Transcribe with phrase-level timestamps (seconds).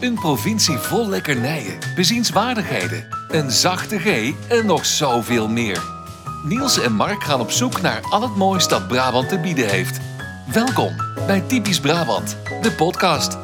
[0.00, 5.82] Een provincie vol lekkernijen, bezienswaardigheden, een zachte G en nog zoveel meer.
[6.44, 10.00] Niels en Mark gaan op zoek naar al het moois dat Brabant te bieden heeft.
[10.52, 13.38] Welkom bij Typisch Brabant, de podcast.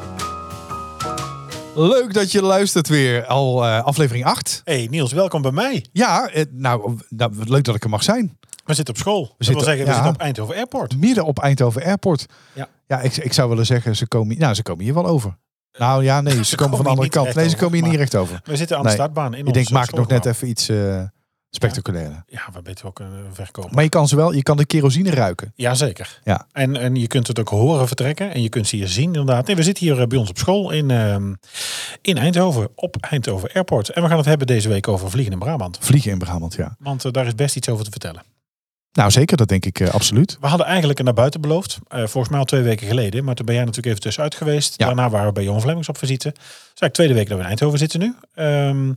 [1.75, 3.25] Leuk dat je luistert weer.
[3.25, 4.61] Al eh, aflevering 8.
[4.63, 5.85] Hey Niels, welkom bij mij.
[5.91, 8.37] Ja, eh, nou, nou, leuk dat ik er mag zijn.
[8.65, 9.21] We zitten op school.
[9.21, 9.95] We zitten- wil zeggen, we ja.
[9.95, 10.97] zitten op Eindhoven Airport.
[10.97, 12.25] Midden op Eindhoven Airport.
[12.53, 12.67] Ja.
[12.87, 15.37] Ja, ik, ik zou willen zeggen, ze komen, nou, ze komen hier wel over.
[15.77, 17.35] Nou ja, nee, ze, komen van de andere kant.
[17.35, 18.41] Nee, ze komen hier niet recht over.
[18.43, 21.03] We zitten aan de startbaan in Ik denk, maak nog net even iets eh
[21.49, 22.15] spectaculairs.
[22.27, 23.73] Ja, we beter ook een verkopen.
[23.73, 25.53] Maar je kan ze wel, je kan de kerosine ruiken.
[25.55, 26.19] Jazeker.
[26.23, 26.47] Ja.
[26.51, 28.33] En, en je kunt het ook horen vertrekken.
[28.33, 29.47] En je kunt ze hier zien inderdaad.
[29.47, 31.33] Nee, we zitten hier eh, bij ons op school in, ehm,
[32.01, 32.69] in Eindhoven.
[32.75, 33.89] Op Eindhoven Airport.
[33.89, 35.77] En we gaan het hebben deze week over vliegen in Brabant.
[35.81, 36.75] Vliegen in Brabant, ja.
[36.79, 38.21] Want eh, daar is best iets over te vertellen.
[38.97, 40.37] Nou, zeker, dat denk ik eh, absoluut.
[40.41, 41.77] We hadden eigenlijk naar buiten beloofd.
[41.87, 43.23] eh, volgens mij al twee weken geleden.
[43.23, 44.73] Maar toen ben jij natuurlijk even tussenuit geweest.
[44.77, 44.85] Ja.
[44.85, 46.27] Daarna waren we bij Johan Flemmings op visite.
[46.27, 46.35] Is
[46.81, 48.15] eigenlijk tweede week dat we in Eindhoven zitten nu.
[48.35, 48.91] Ehm,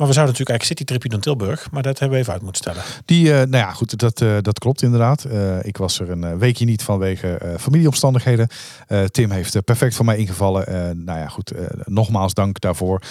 [0.00, 1.70] maar we zouden natuurlijk eigenlijk citytripje naar Tilburg.
[1.70, 2.82] Maar dat hebben we even uit moeten stellen.
[3.04, 5.24] Die, eh, nou ja, goed, dat, eh, dat klopt inderdaad.
[5.24, 8.48] Eh, ik was er een weekje niet vanwege familieomstandigheden.
[9.10, 10.64] Tim heeft er perfect voor mij ingevallen.
[11.04, 11.52] Nou ja, goed,
[11.84, 13.02] nogmaals dank daarvoor.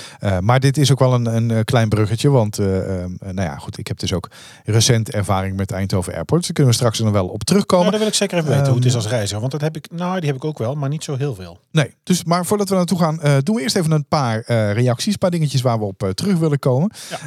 [0.41, 3.77] Maar dit is ook wel een, een klein bruggetje, want eh, eh, nou ja, goed,
[3.77, 4.29] ik heb dus ook
[4.65, 6.41] recent ervaring met Eindhoven Airport.
[6.41, 7.85] Daar kunnen we straks nog wel op terugkomen.
[7.85, 9.39] Nou, dan wil ik zeker even weten hoe het is Ehm, als reiziger.
[9.39, 11.59] Want dat heb ik, nou, die heb ik ook wel, maar niet zo heel veel.
[11.71, 15.19] Nee, dus, maar voordat we naartoe gaan, doen we eerst even een paar reacties, een
[15.19, 16.78] paar dingetjes waar we op terug willen komen.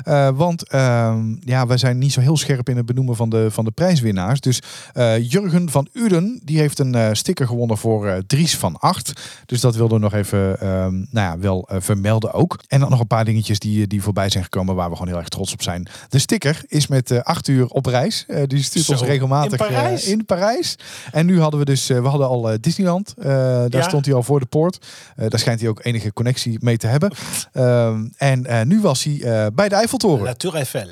[0.04, 3.50] Eh, want ehm, ja, wij zijn niet zo heel scherp in het benoemen van de,
[3.50, 4.40] van de prijswinnaars.
[4.40, 9.12] Dus eh, Jurgen van Uden, die heeft een eh, sticker gewonnen voor Dries van Acht.
[9.46, 12.58] Dus dat wilden we nog even ehm, nou ja, wel vermelden ook.
[12.68, 15.18] En dan nog een paar dingetjes die, die voorbij zijn gekomen waar we gewoon heel
[15.20, 15.86] erg trots op zijn.
[16.08, 18.26] De sticker is met acht uur op reis.
[18.46, 20.06] Die stuurt Zo, ons regelmatig in Parijs?
[20.06, 20.76] in Parijs.
[21.12, 23.14] En nu hadden we dus, we hadden al Disneyland.
[23.16, 23.82] Daar Ja.
[23.82, 24.86] stond hij al voor de poort.
[25.16, 27.12] Daar schijnt hij ook enige connectie mee te hebben.
[27.52, 30.24] Ehm, en nu was hij bij de Eiffeltoren.
[30.24, 30.88] La Tour Eiffel.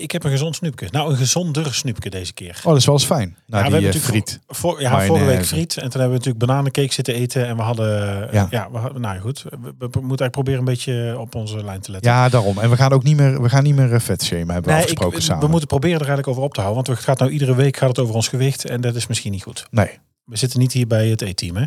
[0.00, 0.86] Ik heb een gezond snoepje.
[0.90, 2.56] Nou, een gezonder snoepje deze keer.
[2.58, 3.36] Oh, dat is wel eens fijn.
[3.46, 4.40] Nou, Ja, die we hebben natuurlijk friet.
[4.48, 5.76] Voor, ja, vorige week friet.
[5.76, 7.46] En toen hebben we natuurlijk bananencake zitten eten.
[7.46, 8.28] En we hadden...
[8.32, 8.46] Ja.
[8.50, 9.42] Ja, we hadden, nou goed.
[9.42, 12.10] We, we moeten eigenlijk proberen een beetje op onze lijn te letten.
[12.10, 12.58] Ja, daarom.
[12.58, 14.70] En we gaan ook niet meer, we gaan niet meer eh, vet shamen, hebben we
[14.70, 15.44] Nee, afgesproken ik, samen.
[15.44, 16.84] we moeten proberen er eigenlijk over op te houden.
[16.84, 18.64] Want het gaat nou iedere week gaat het over ons gewicht.
[18.64, 19.66] En dat is misschien niet goed.
[19.70, 21.64] Nee, We zitten niet hier bij het E-team, hè?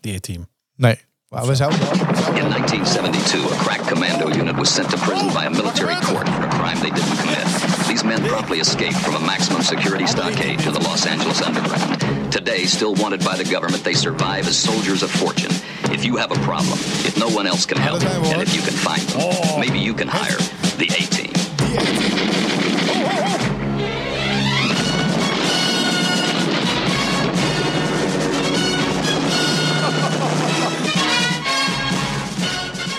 [0.00, 0.46] Die E-team.
[0.76, 0.98] nee.
[1.28, 1.78] Maar we zouden...
[1.80, 6.44] In 1972, a crack commando unit was sent to prison by a military court for
[6.44, 7.86] a crime they didn't commit.
[7.88, 12.03] These men promptly escaped from a maximum security stockade to the Los Angeles underground.
[12.34, 15.52] Today, still wanted by the government, they survive as soldiers of fortune.
[15.94, 16.76] If you have a problem,
[17.06, 20.08] if no one else can help, and if you can find them, maybe you can
[20.08, 20.38] hire
[20.76, 21.30] the A-team.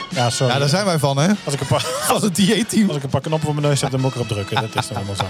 [0.09, 0.53] Ja, sorry.
[0.53, 1.27] Ja, daar zijn wij van, hè?
[1.43, 1.85] Als ik een paar...
[2.21, 2.87] Het dieetteam.
[2.87, 4.55] Als ik een paar knoppen voor mijn neus heb, dan moet ik erop drukken.
[4.55, 5.25] Dat is dan helemaal zo.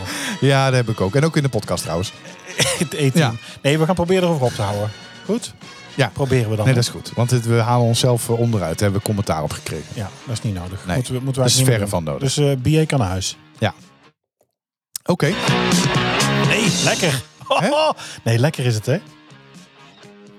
[0.45, 1.15] Ja, dat heb ik ook.
[1.15, 2.11] En ook in de podcast trouwens.
[2.57, 3.33] Het E-team.
[3.33, 3.39] Ja.
[3.61, 4.89] Nee, we gaan proberen erover op te houden.
[5.25, 5.53] Goed?
[5.95, 6.09] Ja.
[6.13, 6.65] Proberen we dan.
[6.65, 7.11] Nee, dat is goed.
[7.15, 8.71] Want het, we halen onszelf eh, onderuit.
[8.71, 9.85] Daar hebben we commentaar op gekregen.
[9.93, 10.85] Ja, dat is niet nodig.
[10.85, 12.21] Nee, moeten we, moeten we dat is verre van nodig.
[12.21, 13.37] Dus eh BA kan naar huis.
[13.59, 13.73] Ja.
[15.05, 15.33] Oké.
[16.47, 17.23] Nee, lekker.
[17.47, 17.69] Hè?
[18.23, 18.97] Nee, lekker is het, hè?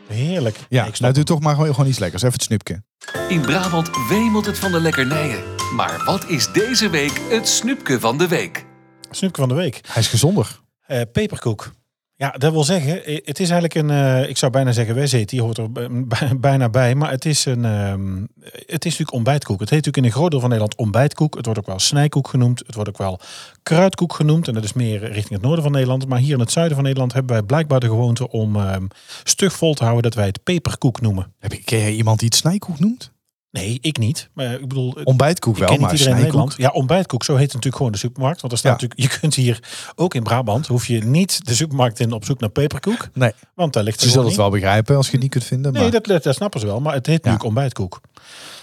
[0.07, 0.59] Heerlijk.
[0.69, 2.23] Ja, ik snap nou doe toch maar gewoon, gewoon iets lekkers.
[2.23, 2.83] Even het snupje.
[3.29, 5.43] In Brabant wemelt het van de lekkernijen.
[5.75, 8.65] Maar wat is deze week het snoepje van de week?
[9.11, 9.81] Snoepje van de week.
[9.87, 10.61] Hij is gezonder.
[10.87, 11.73] Eh, peperkoek.
[12.19, 15.43] Ja, dat wil zeggen, het is eigenlijk een, eh, ik zou bijna zeggen, wezet, die
[15.43, 15.71] hoort er
[16.41, 19.61] bijna bij, maar het is een, ehm, het is natuurlijk ontbijtkoek.
[19.61, 21.35] Het heet natuurlijk in een groot deel van Nederland ontbijtkoek.
[21.35, 22.63] Het wordt ook wel snijkoek genoemd.
[22.67, 23.21] Het wordt ook wel
[23.63, 24.49] kruidkoek genoemd.
[24.49, 26.09] En dat is meer richting het noorden van Nederland.
[26.09, 28.87] Maar hier in het zuiden van Nederland hebben wij blijkbaar de gewoonte om ehm,
[29.25, 31.33] stug vol te houden dat wij het peperkoek noemen.
[31.39, 33.15] Heb je, ken jij iemand die het snijkoek noemt?
[33.57, 34.29] Nee, ik niet.
[34.33, 36.23] Maar ik bedoel, Ontbijtkoek wel, maar iedereen in snijkoek.
[36.23, 36.55] Nederland.
[36.57, 37.25] Ja, ontbijtkoek.
[37.25, 38.41] Zo heet het natuurlijk gewoon de supermarkt.
[38.41, 38.87] Want er staat Ja.
[38.87, 39.63] natuurlijk, je kunt hier
[39.95, 43.09] ook in Brabant, hoef je niet de supermarkt in op zoek naar peperkoek.
[43.15, 45.73] Nee, Want daar ligt ze zullen het wel begrijpen als je het niet kunt vinden.
[45.73, 48.01] Nee, maar dat, dat, dat snappen ze wel, maar het heet natuurlijk ontbijtkoek.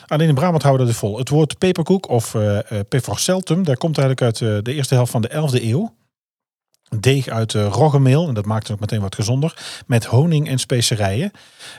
[0.07, 1.17] Alleen in Brabant houden we het vol.
[1.17, 5.21] Het woord peperkoek of uh, peverceltum, daar komt eigenlijk uit eh, de eerste helft van
[5.21, 5.93] de 11e eeuw.
[6.99, 9.57] Deeg uit eh, roggemeel, en dat maakt het ook meteen wat gezonder,
[9.87, 11.31] met honing en specerijen.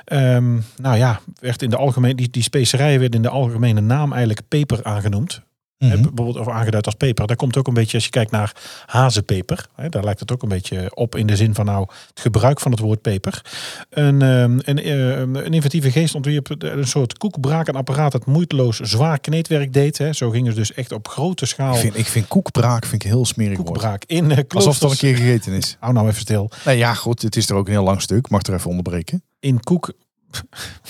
[0.05, 4.12] Ehm, nou ja, werd in de algemeen, die, die specerijen werden in de algemene naam
[4.12, 5.43] eigenlijk peper aangenoemd.
[5.79, 7.26] Hè, bijvoorbeeld of aangeduid als peper.
[7.26, 8.53] Daar komt ook een beetje, als je kijkt naar
[8.87, 12.21] hazenpeper, hè, daar lijkt het ook een beetje op in de zin van nou het
[12.21, 13.43] gebruik van het woord peper.
[13.91, 19.73] Een, ehm, een, eh, een inventieve geest ontwierp een soort koekbraakenapparaat dat moeiteloos zwaar kneedwerk
[19.73, 19.99] deed.
[19.99, 20.12] Hè.
[20.12, 23.11] Zo gingen ze dus echt op grote schaal ik, vind, ik vind koekbraak vind ik
[23.11, 23.69] een heel smerig woord.
[23.69, 25.77] koekbraak in uh, Alsof het al een keer gegeten is.
[25.81, 26.50] Hou nou even stil.
[26.65, 27.23] Nee, ja, goed.
[27.23, 28.31] Het is er ook een heel lang stuk.
[28.31, 29.23] Mag er even onderbreken.
[29.41, 29.93] In koek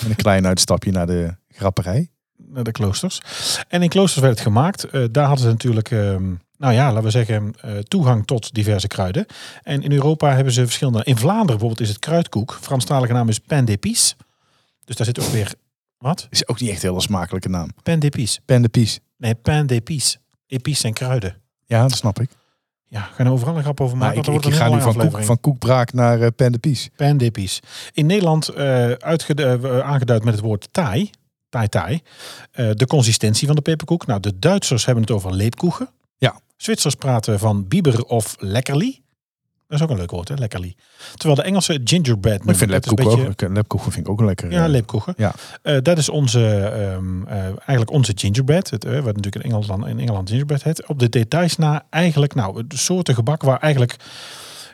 [0.01, 2.09] Met een klein uitstapje naar de grapperij.
[2.55, 3.21] Naar de kloosters.
[3.67, 4.83] En in kloosters werd het gemaakt.
[4.83, 6.23] Eh, daar hadden ze natuurlijk, ehm,
[6.57, 9.25] nou ja, laten we zeggen, eh, toegang tot diverse kruiden.
[9.63, 11.03] En in Europa hebben ze verschillende.
[11.03, 12.57] In Vlaanderen bijvoorbeeld is het kruidkoek.
[12.61, 14.15] Franstalige naam is pain d'épices.
[14.85, 15.53] Dus daar zit ook weer
[15.97, 16.27] wat?
[16.29, 17.69] Is ook niet echt een hele smakelijke naam.
[17.83, 18.39] Pain d'épices.
[18.45, 18.99] De pies.
[19.17, 20.17] Nee, pain d'épices.
[20.47, 21.35] Epices zijn kruiden.
[21.65, 22.29] Ja, dat snap ik.
[22.87, 24.21] Ja, gaan er overal een grap over Maar maken.
[24.21, 26.89] ik, want ik dan ga nu van, koek, van koekbraak naar eh pen de pies.
[26.95, 27.59] Pain d'épices.
[27.93, 31.09] In Nederland eh, eh, aangeduid met het woord taai.
[31.63, 32.01] Taai.
[32.51, 34.05] Eh, de consistentie van de peperkoek.
[34.05, 35.89] Nou, de Duitsers hebben het over leepkoegen.
[36.17, 36.39] Ja.
[36.57, 39.03] Zwitsers praten van bieber of lekkerli.
[39.67, 40.35] Dat is ook een leuk woord, hè?
[40.35, 40.75] Lekkerli.
[41.15, 43.07] Terwijl de Engelse gingerbread Maar ik vind noemen.
[43.07, 43.53] Een beetje- ook.
[43.55, 44.51] Lepkoek vind ik ook een lekker.
[44.51, 45.13] Ja, eh, leepkoegen.
[45.17, 45.33] Ja.
[45.61, 48.69] Eh, dat is onze, ehm, eh, eigenlijk onze gingerbread.
[48.69, 50.87] Het, eh, wat natuurlijk in Engeland, in Engeland gingerbread heet.
[50.87, 53.95] Op de details na eigenlijk, nou, de soorten gebak waar eigenlijk,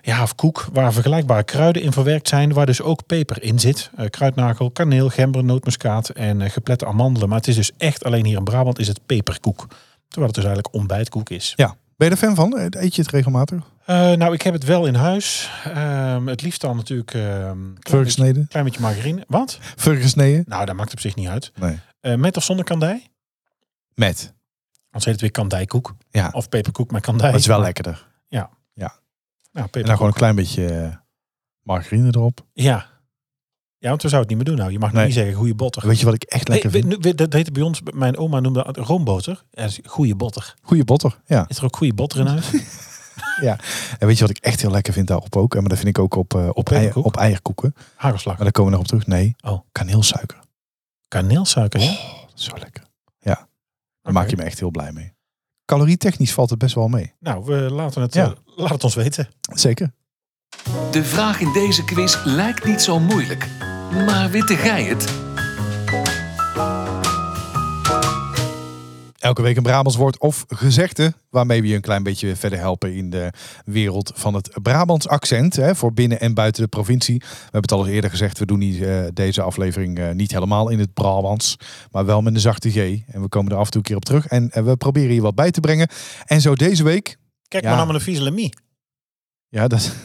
[0.02, 2.54] ja, of koek, waar vergelijkbare kruiden in verwerkt zijn.
[2.54, 3.90] Waar dus ook peper in zit.
[3.96, 7.30] Eh, kruidnagel, kaneel, gember, nootmuskaat en eh, geplette amandelen.
[7.30, 9.68] Maar het is dus echt alleen hier in Brabant is het peperkoek.
[10.08, 11.54] Terwijl het dus eigenlijk ontbijtkoek is.
[11.56, 11.76] ja.
[11.98, 12.58] Ben je er fan van?
[12.70, 13.64] Eet je het regelmatig?
[13.86, 15.50] Eh, nou, ik heb het wel in huis.
[15.64, 19.24] Ehm, het liefst dan natuurlijk ehm klein, beetje, klein beetje margarine.
[19.28, 19.58] Wat?
[19.76, 20.44] Vergesneden?
[20.48, 21.52] Nou, dat maakt op zich niet uit.
[21.56, 22.18] Nee.
[22.18, 23.08] Met of zonder kandij?
[23.94, 24.34] Met.
[24.86, 25.96] Anders heet het weer kandijkoek.
[26.10, 26.30] Ja.
[26.32, 27.32] Of peperkoek met kandij.
[27.32, 28.08] Het is wel lekkerder.
[29.52, 30.96] Nou, En dan gewoon een klein beetje eh,
[31.62, 32.46] margarine erop.
[32.54, 32.90] Ja.
[33.78, 34.72] Ja, want we zouden het niet meer doen nou.
[34.72, 35.06] Je mag Nee.
[35.06, 35.88] niet zeggen goede botter.
[35.88, 36.86] Weet je wat ik echt lekker vind?
[36.86, 39.44] we- we- dat heette bij ons, mijn oma noemde dat roomboter.
[39.52, 40.54] Ja, goede botter.
[40.62, 41.20] Goeie botter.
[41.26, 41.46] Ja.
[41.48, 42.52] Is er ook goede botter in huis?
[44.00, 45.54] En weet je wat ik echt heel lekker vind daarop ook?
[45.56, 47.74] En maar dat vind ik ook op, eh, op, eier, op eierkoeken.
[47.96, 48.34] Hagelslag.
[48.36, 49.08] Maar daar komen we nog op terug.
[49.08, 49.36] Nee.
[49.42, 49.60] Oh.
[49.72, 50.40] Kaneelsuiker.
[51.08, 51.92] Kaneelsuiker, ja?
[51.92, 52.84] Oh, zo lekker.
[53.20, 53.48] Ja.
[54.02, 55.14] Daar maak je me echt heel blij mee.
[55.72, 57.14] Calorietechnisch valt het best wel mee.
[57.20, 58.24] Nou, we laten het, Ja.
[58.26, 59.28] eh, laat het ons weten.
[59.54, 59.92] Zeker.
[60.92, 63.48] De vraag in deze quiz lijkt niet zo moeilijk.
[64.06, 65.14] Maar witte gij het?
[69.22, 72.94] Elke week een Brabants woord of gezegde, waarmee we je een klein beetje verder helpen
[72.94, 73.34] in de
[73.66, 77.18] wereld van het Brabants accent, hè, voor binnen en buiten de provincie.
[77.18, 80.32] We hebben het al eens eerder gezegd, we doen niet, eh, deze aflevering eh, niet
[80.32, 81.56] helemaal in het Brabants,
[81.92, 82.76] maar wel met een zachte G.
[83.08, 85.22] En we komen er af en toe een keer op terug en we proberen hier
[85.22, 85.88] wat bij te brengen.
[86.26, 87.70] En zo deze week, Kijk Ja.
[87.70, 88.54] maar naar mijn viezelemie.
[89.48, 89.96] ja, dat,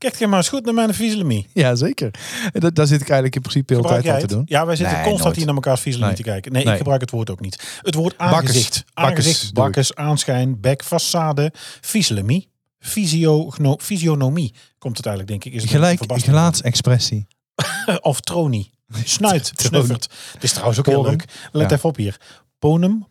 [0.00, 1.46] Kijk maar eens goed naar mijn viezelemie.
[1.52, 2.10] ja zeker.
[2.52, 4.28] Daar zit ik eigenlijk in principe heel tijd aan het?
[4.28, 4.42] te doen.
[4.46, 5.36] Ja, wij zitten Nee, constant nooit.
[5.36, 6.24] hier naar viezelemie Nee.
[6.24, 6.52] te kijken.
[6.52, 6.72] Nee, Nee.
[6.72, 7.78] ik gebruik het woord ook niet.
[7.82, 8.84] Het woord aangezicht.
[8.94, 11.44] Bakkes Aangezicht, bakkes, aanschijn, bek, façade,
[11.80, 12.48] viezelemie.
[12.78, 15.62] Fysiogno- Fysionomie komt het eigenlijk, denk ik.
[15.62, 17.26] Is het Gelijk, gelaatsexpressie.
[18.00, 18.70] Of tronie.
[19.04, 20.08] Snuit, snuffert.
[20.32, 21.24] Dit is trouwens ook heel leuk.
[21.52, 21.76] Let Ja.
[21.76, 22.20] even op hier.
[22.58, 23.06] Ponum,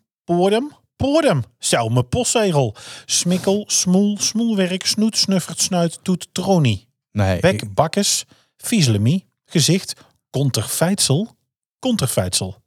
[1.00, 1.42] porum, porum.
[1.58, 2.74] Selme postzegel.
[3.04, 6.88] Smikkel, smoel, smoelwerk, snoet, snuffert, snuit, toet, tronie.
[7.12, 8.24] Nee, ik- Bek, bakkes,
[8.56, 9.94] viezelemie, gezicht,
[10.30, 11.36] konterfeitsel,
[11.78, 12.62] konterfeitsel.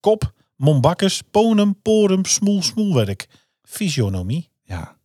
[0.00, 3.26] Kop, mombakkes, ponum, porum, smoel, smoelwerk.
[3.62, 4.50] Fysionomie.
[4.62, 4.96] Ja.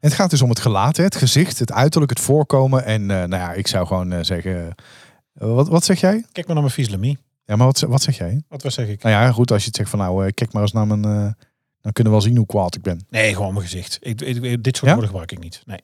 [0.00, 2.84] En het gaat dus om het gelaat, het gezicht, het uiterlijk, het voorkomen.
[2.84, 4.74] En eh, nou ja, ik zou gewoon eh, zeggen...
[5.34, 6.24] eh, wat, wat zeg jij?
[6.32, 7.18] Kijk maar naar mijn viezelemie.
[7.44, 8.42] Ja, maar wat, wat zeg jij?
[8.48, 9.02] Wat wat zeg ik?
[9.02, 11.36] Nou ja, goed, als je het zegt van nou, kijk maar eens naar mijn...
[11.84, 13.06] dan kunnen we wel zien hoe kwaad ik ben.
[13.10, 13.98] Nee, gewoon mijn gezicht.
[14.00, 14.90] Ik, ik- dit soort Ja?
[14.92, 15.62] woorden gebruik ik niet.
[15.64, 15.78] Nee.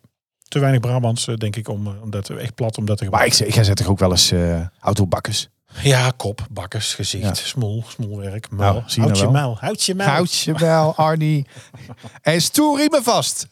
[0.49, 3.05] te weinig Brabants, eh, denk ik, om, eh, om dat echt plat om dat te
[3.05, 3.41] Maar gebruiken.
[3.41, 5.49] ik, ik ga zeg toch ook wel eens eh autobakkers.
[5.83, 7.35] Ja, kop, bakkers, gezicht, Ja.
[7.35, 8.73] smoel, smoelwerk, muil.
[8.73, 9.43] Nou, zie je houd je nou wel.
[9.43, 10.09] muil, houd je muil.
[10.09, 10.53] Houd je
[10.97, 11.47] Arnie.
[12.23, 13.47] En stoer me vast.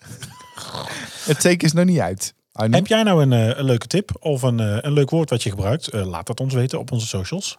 [1.24, 2.34] Het teken is nog niet uit.
[2.66, 5.42] Heb jij nou een, eh, een leuke tip of een, eh, een leuk woord wat
[5.42, 5.88] je gebruikt?
[5.88, 7.58] Eh, laat dat ons weten op onze socials.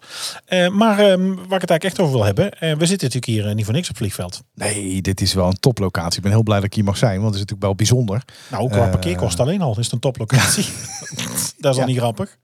[0.72, 2.52] Maar ehm, waar ik het eigenlijk echt over wil hebben.
[2.52, 4.42] eh, we zitten natuurlijk hier niet voor niks op het vliegveld.
[4.56, 6.18] Nee, dit is wel een toplocatie.
[6.18, 8.24] Ik ben heel blij dat ik hier mag zijn, want het is natuurlijk wel bijzonder.
[8.52, 10.66] Nou, qua parkeerkosten alleen al is het een toplocatie.
[11.60, 11.86] dat is al Ja.
[11.86, 12.38] niet grappig.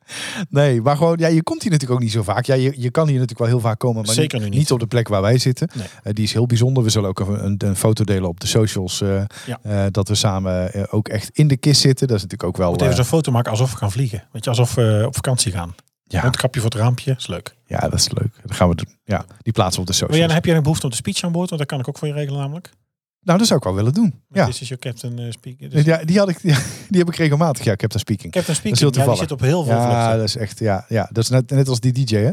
[0.50, 2.46] Nee, maar gewoon, ja, je komt hier natuurlijk ook niet zo vaak.
[2.46, 4.88] Ja, je, je kan hier natuurlijk wel heel vaak komen, maar Zeker niet, op de
[4.88, 5.70] plek waar wij zitten.
[6.04, 6.14] Nee.
[6.14, 6.84] Die is heel bijzonder.
[6.84, 9.04] We zullen ook een, een, een foto delen op de socials.
[9.46, 9.90] Ja.
[9.90, 12.08] dat we samen ook echt in de kist zitten.
[12.08, 12.70] Dat is natuurlijk ook wel...
[12.70, 14.24] Moet even eh, zo'n foto maken alsof we gaan vliegen.
[14.32, 15.76] Weet je, alsof we op vakantie gaan.
[16.04, 17.56] ja, Mondkapje voor het raampje, is leuk.
[17.66, 18.36] ja, dat is leuk.
[18.42, 18.98] Dat gaan we doen.
[19.04, 20.26] Ja, die plaatsen op de Wil socials.
[20.26, 21.50] jij, heb jij een behoefte om de speech aan boord?
[21.50, 22.72] Want dat kan ik ook voor je regelen namelijk.
[23.22, 24.24] Nou, dat zou ik wel willen doen.
[24.30, 25.70] Ja, Dit is je captain uh, speaker.
[25.70, 26.42] Dus ja die, had ik,
[26.90, 27.64] die heb ik regelmatig.
[27.64, 28.32] Ja, ik heb daar speaking.
[28.34, 30.18] captain Dat speaking, heel ja, die zit op heel veel Ja, vluchten.
[30.18, 31.10] dat is echt, ja, ja.
[31.12, 32.32] Dat is net, net als die DJ, hè?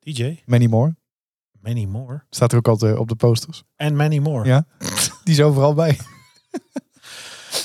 [0.00, 0.96] DJ, Many More.
[1.60, 2.22] many more.
[2.30, 3.62] Staat er ook altijd op de posters.
[3.76, 4.46] En many more.
[4.48, 4.66] Ja.
[5.24, 5.98] Die is overal bij.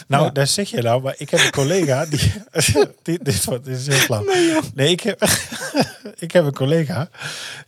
[0.08, 0.30] Nou, Ja.
[0.30, 2.34] daar zeg je nou, maar ik heb een collega die.
[3.04, 4.26] die dit, is wat- dit is heel flauw.
[4.76, 5.22] Nee, ik, heb,
[6.26, 7.10] ik heb een collega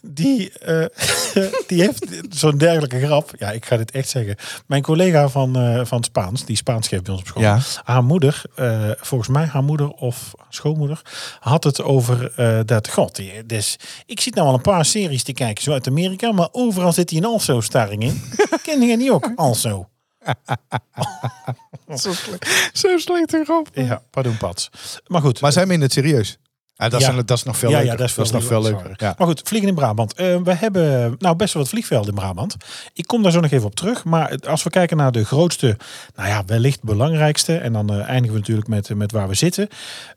[0.02, 0.86] die, eh,
[1.68, 3.32] die heeft zo'n dergelijke grap.
[3.38, 4.36] Ja, ik ga dit echt zeggen.
[4.66, 7.42] Mijn collega van, eh, van Spaans, die Spaans geeft bij ons op school.
[7.44, 7.60] Ja.
[7.84, 11.02] Haar moeder, eh, volgens mij haar moeder of schoonmoeder,
[11.40, 12.32] had het over
[12.66, 12.90] dat.
[12.90, 13.76] God, dus,
[14.06, 17.10] ik zit nou al een paar series te kijken, zo uit Amerika, maar overal zit
[17.10, 18.22] die een also-starring in.
[18.64, 19.32] Ken je die ook?
[19.36, 19.90] Also.
[21.96, 22.70] Zo slecht.
[22.74, 23.36] Zo slecht.
[23.74, 24.70] Ja, pardon, Pats.
[25.08, 25.42] Maar goed.
[25.42, 26.38] Maar zijn we in het serieus?
[26.78, 27.22] Ja, dat, is, Ja.
[27.22, 27.92] dat is nog veel ja, leuker.
[27.92, 28.94] ja, dat is, nog veel leuker.
[28.98, 29.16] Ja.
[29.18, 30.14] Maar goed, vliegen in Brabant.
[30.14, 32.56] Eh, we hebben nou best wel wat vliegvelden in Brabant.
[32.94, 34.04] Ik kom daar zo nog even op terug.
[34.04, 35.78] Maar als we kijken naar de grootste,
[36.16, 37.58] nou ja, wellicht belangrijkste.
[37.58, 39.68] En dan eh, eindigen we natuurlijk met, met waar we zitten.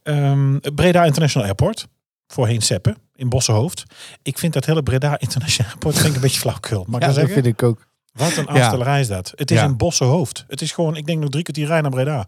[0.03, 1.87] Ehm, Breda International Airport.
[2.27, 3.83] Voorheen Seppen in Bossenhoofd.
[4.23, 6.85] Ik vind dat hele Breda International Airport vind ik een beetje flauwkul.
[6.87, 7.88] Mag ik Ja, dat dat vind ik ook.
[8.12, 8.61] Wat een Ja.
[8.61, 9.33] aanstellerij is dat.
[9.35, 9.65] Het is Ja.
[9.65, 10.45] in Bossenhoofd.
[10.49, 12.27] Het is gewoon, ik denk nog drie kwartier rijden naar Breda.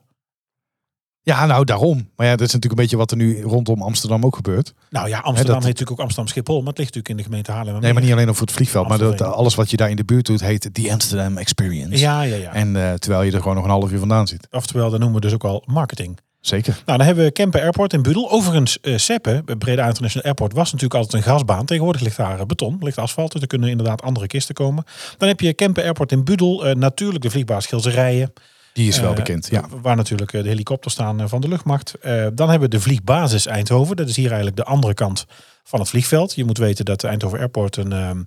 [1.22, 2.10] Ja, nou daarom.
[2.16, 4.74] Maar ja, dat is natuurlijk een beetje wat er nu rondom Amsterdam ook gebeurt.
[4.90, 6.58] Nou ja, Amsterdam dat- heet natuurlijk ook Amsterdam Schiphol.
[6.58, 7.80] Maar het ligt natuurlijk in de gemeente Haarlem.
[7.80, 8.88] Nee, maar niet alleen over het vliegveld.
[8.88, 11.98] Maar dat, alles wat je daar in de buurt doet heet The Amsterdam Experience.
[11.98, 12.52] Ja, ja, ja.
[12.52, 14.46] En eh, terwijl je er gewoon nog een half uur vandaan zit.
[14.50, 16.18] Oftewel, dat noemen we dus ook wel marketing.
[16.40, 16.82] Zeker.
[16.86, 18.30] Nou, dan hebben we Kempen Airport in Budel.
[18.30, 21.64] Overigens, eh Seppen, bij Breda International Airport, was natuurlijk altijd een gasbaan.
[21.64, 23.32] Tegenwoordig ligt daar eh, beton, ligt asfalt.
[23.32, 24.84] Dus er kunnen inderdaad andere kisten komen.
[25.18, 26.66] Dan heb je Kempen Airport in Budel.
[26.66, 28.32] eh, natuurlijk de vliegbaas Gilserijen.
[28.72, 29.48] Die is wel Eh, bekend.
[29.50, 29.64] Ja.
[29.82, 31.94] Waar natuurlijk eh, de helikopters staan eh, van de luchtmacht.
[32.00, 33.96] Eh, dan hebben we de vliegbasis Eindhoven.
[33.96, 35.26] Dat is hier eigenlijk de andere kant
[35.70, 36.34] van het vliegveld.
[36.34, 38.22] Je moet weten dat Eindhoven Airport een, ehm,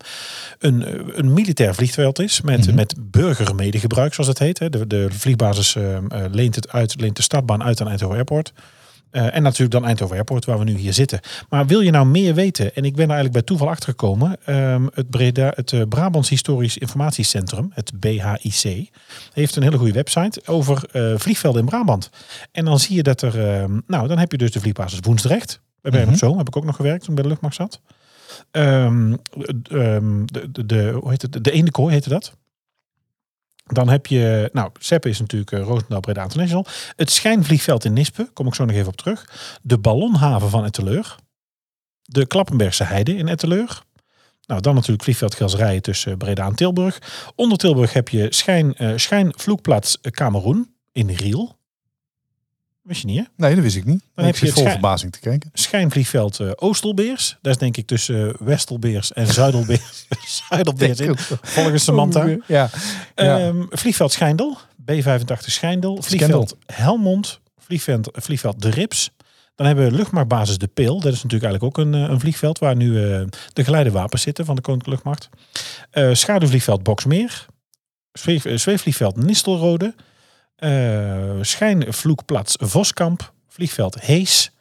[0.60, 0.86] een,
[1.20, 2.42] een militair vliegveld is.
[2.42, 2.76] Met, Mhm.
[2.76, 4.58] met burgermedegebruik, zoals het heet.
[4.58, 8.54] De, de vliegbasis ehm, eh, leent, het uit, leent de startbaan uit aan Eindhoven Airport.
[9.10, 11.20] Eh, en natuurlijk dan Eindhoven Airport, waar we nu hier zitten.
[11.50, 12.76] Maar wil je nou meer weten?
[12.76, 14.38] En ik ben er eigenlijk bij toeval achter gekomen.
[14.46, 18.90] ehm, het, Breda, het eh, Brabants Historisch Informatiecentrum, het BHIC,
[19.34, 20.84] heeft een hele goede website over
[21.18, 22.10] vliegvelden in Brabant.
[22.52, 23.34] En dan zie je dat er,
[23.88, 25.60] nou dan heb je dus de vliegbasis Woensdrecht.
[25.84, 27.82] Bij Bergen op Zoom heb ik ook nog gewerkt toen ik bij de luchtmacht zat.
[28.52, 29.16] Ehm,
[29.70, 31.44] ehm, de, de, de, hoe heet het?
[31.44, 32.38] De Eendekooi heette dat.
[33.64, 36.66] Dan heb je, nou, Seppe is natuurlijk uh, Roosendaal Breda International.
[36.96, 39.30] Het Schijnvliegveld in Nispe, kom ik zo nog even op terug.
[39.62, 41.16] De Ballonhaven van Etteleur.
[42.02, 43.82] De Klappenbergse Heide in Etteleur.
[44.46, 47.02] Nou, dan natuurlijk vliegveld Gelserijen tussen Breda en Tilburg.
[47.36, 51.58] Onder Tilburg heb je Schijn, uh, Schijnvloekplaats Kameroen in Riel.
[52.84, 53.24] Wist je niet, hè?
[53.36, 54.04] Nee, dat wist ik niet.
[54.16, 55.50] Dan heb heb je het vol verbazing te kijken.
[55.54, 57.38] Schijnvliegveld uh, Oostelbeers.
[57.42, 60.08] Dat is denk ik tussen uh, Westelbeers en Zuidelbeers.
[60.50, 62.38] Zuidelbeers in, volgens Samantha.
[62.48, 62.70] Ja.
[63.16, 63.48] ja.
[63.48, 64.58] Um, vliegveld Schijndel,
[64.92, 66.02] B85 Schijndel.
[66.02, 69.12] Vliegveld Helmond, vliegveld, vliegveld De Rips.
[69.56, 71.00] Dan hebben we luchtmachtbasis De Peel.
[71.00, 73.22] Dat is natuurlijk eigenlijk ook een, een vliegveld waar nu uh,
[73.54, 75.30] de geleidewapens zitten van de Koninklijke Luchtmacht.
[75.94, 77.46] Uh, schaduwvliegveld Boksmeer.
[78.12, 79.94] Zweef, zweefvliegveld Nistelrode.
[80.64, 83.34] Uh, schijnvloekplaats Voskamp.
[83.48, 84.52] Vliegveld Hees.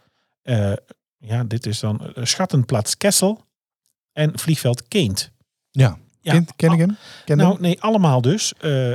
[0.45, 0.73] Uh,
[1.19, 3.45] ja, dit is dan Schattenplaats Kessel.
[4.13, 5.31] En vliegveld Keent.
[5.71, 5.99] Ja.
[6.21, 6.33] Ja.
[6.33, 6.97] Ken, ken ik hem?
[7.25, 7.63] Ken nou, hem?
[7.63, 8.53] nee, allemaal dus.
[8.61, 8.91] Uh,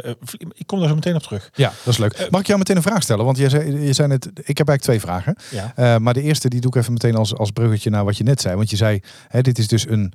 [0.54, 1.50] ik kom daar zo meteen op terug.
[1.54, 2.28] Ja, dat is leuk.
[2.30, 3.26] Mag ik jou meteen een vraag stellen?
[3.26, 5.36] Want je zei, je zei net, ik heb eigenlijk twee vragen.
[5.52, 5.74] Ja.
[5.76, 8.24] Uh, maar de eerste die doe ik even meteen als, als bruggetje naar wat je
[8.24, 8.56] net zei.
[8.56, 10.14] Want je zei, hè, dit is dus een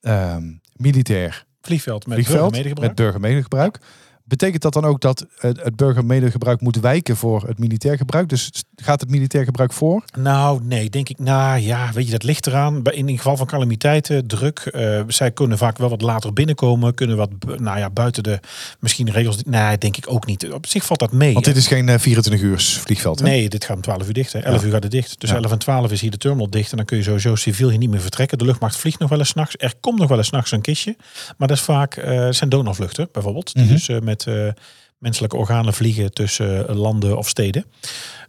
[0.00, 2.88] um, militair vliegveld met vliegveld burgermedegebruik.
[2.88, 3.78] met burgermedegebruik.
[4.26, 8.28] Betekent dat dan ook dat het, het burgermedegebruik moet wijken voor het militair gebruik?
[8.28, 10.04] Dus gaat het militair gebruik voor?
[10.18, 11.18] Nou, nee, denk ik.
[11.18, 12.82] Nou ja, weet je, dat ligt eraan.
[12.82, 14.58] Bij- In geval van calamiteiten, druk.
[14.58, 16.94] eh, zij kunnen vaak wel wat later binnenkomen.
[16.94, 18.40] Kunnen wat, nou ja, buiten de
[18.80, 19.36] misschien regels.
[19.46, 20.50] Nee, denk ik ook niet.
[20.52, 21.32] Op zich valt dat mee.
[21.32, 23.18] Want dit is geen eh, 24 uur vliegveld.
[23.18, 23.24] Hè?
[23.26, 24.32] Nee, dit gaat om 12 uur dicht.
[24.32, 24.38] Hè.
[24.38, 24.66] 11 Ja.
[24.66, 25.20] uur gaat het dicht.
[25.20, 25.36] Dus Ja.
[25.36, 26.70] 11 en 12 is hier de terminal dicht.
[26.70, 28.38] En dan kun je sowieso civiel hier niet meer vertrekken.
[28.38, 29.54] De luchtmacht vliegt nog wel eens s'nachts.
[29.58, 30.96] Er komt nog wel eens s'nachts een kistje.
[31.36, 33.52] Maar dat is vaak, eh zijn donorvluchten bijvoorbeeld.
[33.54, 33.72] Die Mhm.
[33.72, 34.48] dus eh, met eh,
[34.98, 37.64] menselijke organen vliegen tussen eh, landen of steden.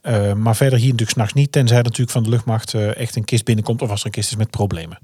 [0.01, 1.51] Eh, maar verder hier natuurlijk s'nachts niet.
[1.51, 3.81] Tenzij er natuurlijk van de luchtmacht echt een kist binnenkomt.
[3.81, 4.99] Of als er een kist is met problemen.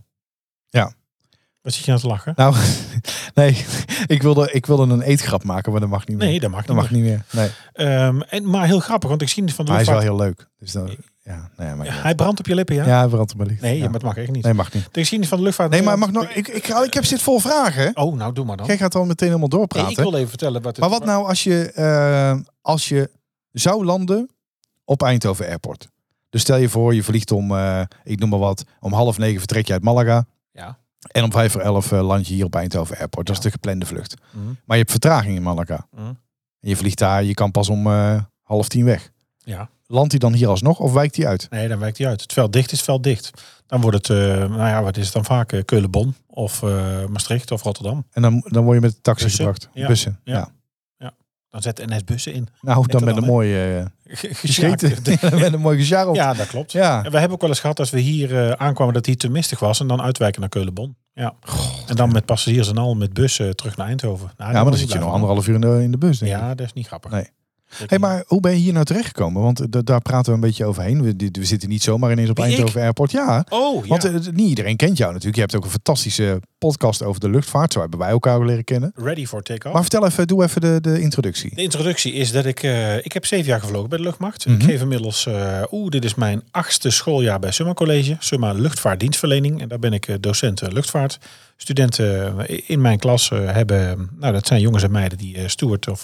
[0.70, 0.94] Ja.
[1.62, 2.34] Wat zit je aan te lachen?
[2.36, 2.56] Nou,
[3.34, 3.66] nee,
[4.08, 6.28] ik wilde, ik wilde een eetgrap maken, maar dat mag niet meer.
[6.28, 7.26] Nee, dat mag niet dat mag niet meer.
[7.32, 7.50] Nee.
[7.74, 10.26] Ehm, en, maar heel grappig, want ik zie van de Maar hij is wel heel
[10.26, 10.48] leuk.
[10.58, 12.86] Dus dan, ja, nee, maar Ja, hij brandt op je lippen, ja?
[12.86, 13.62] ja, hij brandt op mijn licht.
[13.62, 13.84] Nee, ja.
[13.84, 14.44] maar het mag echt niet.
[14.44, 14.84] Nee, mag niet.
[14.92, 15.70] De geschiedenis van de luchtvaart...
[15.70, 17.96] Nee, maar mag nog, ik, ik, ga- ik heb zit vol vragen.
[17.98, 18.66] Oh, nou doe maar dan.
[18.66, 19.92] Jij gaat al meteen helemaal Nee, doorpraten.
[19.92, 20.80] ik wil even vertellen wat het...
[20.80, 23.10] Maar wat nou als je, eh, als je
[23.52, 24.30] zou landen
[24.86, 25.88] op Eindhoven Airport?
[26.30, 29.38] Dus stel je voor, je vliegt om, eh, ik noem maar wat, om half negen
[29.40, 30.26] vertrek je uit Malaga.
[30.52, 30.78] Ja.
[31.12, 33.28] En om vijf voor elf eh, land je hier op Eindhoven Airport.
[33.28, 33.50] Dat is Ja.
[33.50, 34.16] de geplande vlucht.
[34.32, 34.46] Mhm.
[34.46, 35.88] Maar je hebt vertraging in Malaga.
[35.92, 36.06] Mhm.
[36.60, 37.88] En je vliegt daar, je kan pas om
[38.42, 39.12] half tien weg.
[39.38, 39.70] Ja.
[39.92, 41.48] Landt hij dan hier alsnog of wijkt hij uit?
[41.50, 42.22] Nee, dan wijkt hij uit.
[42.22, 43.32] Het veld dicht is veld dicht.
[43.68, 45.52] Dan wordt het, eh, nou ja, wat is het dan vaak?
[45.52, 48.06] Eh, Keulen-Bonn of eh, Maastricht of Rotterdam.
[48.12, 49.46] En dan, dan word je met de taxi Bussen.
[49.46, 49.70] gebracht.
[49.74, 49.88] Ja.
[49.88, 50.20] Bussen.
[50.24, 50.50] Ja.
[50.98, 51.12] Ja.
[51.50, 52.48] Dan zet NS bussen in.
[52.62, 54.98] Nou, dan met een mooie gescheten.
[55.22, 56.16] Met een mooi gesjarreld.
[56.16, 56.72] ja, dat klopt.
[56.72, 57.04] Ja.
[57.04, 59.60] En we hebben ook wel eens gehad als we hier aankwamen dat hij te mistig
[59.60, 59.80] was.
[59.80, 60.96] En dan uitwijken naar Keulen-Bonn.
[61.14, 61.34] Ja.
[61.88, 64.32] en dan met passagiers en al met bussen terug naar Eindhoven.
[64.38, 66.20] Nou, Ja, maar dan zit je nog anderhalf uur in de, in de bus.
[66.20, 66.38] Denk ik.
[66.38, 67.12] Ja, dat is niet grappig.
[67.12, 67.28] Nee.
[67.86, 69.42] Hey, maar hoe ben je hier nou terechtgekomen?
[69.42, 71.02] Want eh, daar praten we een beetje overheen.
[71.02, 72.44] We, we zitten niet zomaar ineens op ik?
[72.46, 73.12] Eindhoven Airport.
[73.12, 73.88] Ja, Oh, ja.
[73.90, 75.36] want eh, niet iedereen kent jou natuurlijk.
[75.36, 77.74] Je hebt ook een fantastische podcast over de luchtvaart.
[77.74, 78.92] Zo hebben wij elkaar leren kennen.
[78.96, 79.74] Ready for take-off.
[79.74, 81.56] Maar vertel even, doe even de, de introductie.
[81.56, 84.46] De introductie is dat ik, eh, ik heb zeven jaar gevlogen bij de luchtmacht.
[84.46, 84.56] Mhm.
[84.56, 88.16] Ik geef inmiddels, eh oeh, dit is mijn achtste schooljaar bij Summa College.
[88.20, 89.62] Summa Luchtvaartdienstverlening.
[89.62, 91.18] En daar ben ik docent luchtvaart.
[91.58, 92.36] Studenten
[92.68, 96.04] in mijn klas hebben, nou dat zijn jongens en meiden die steward of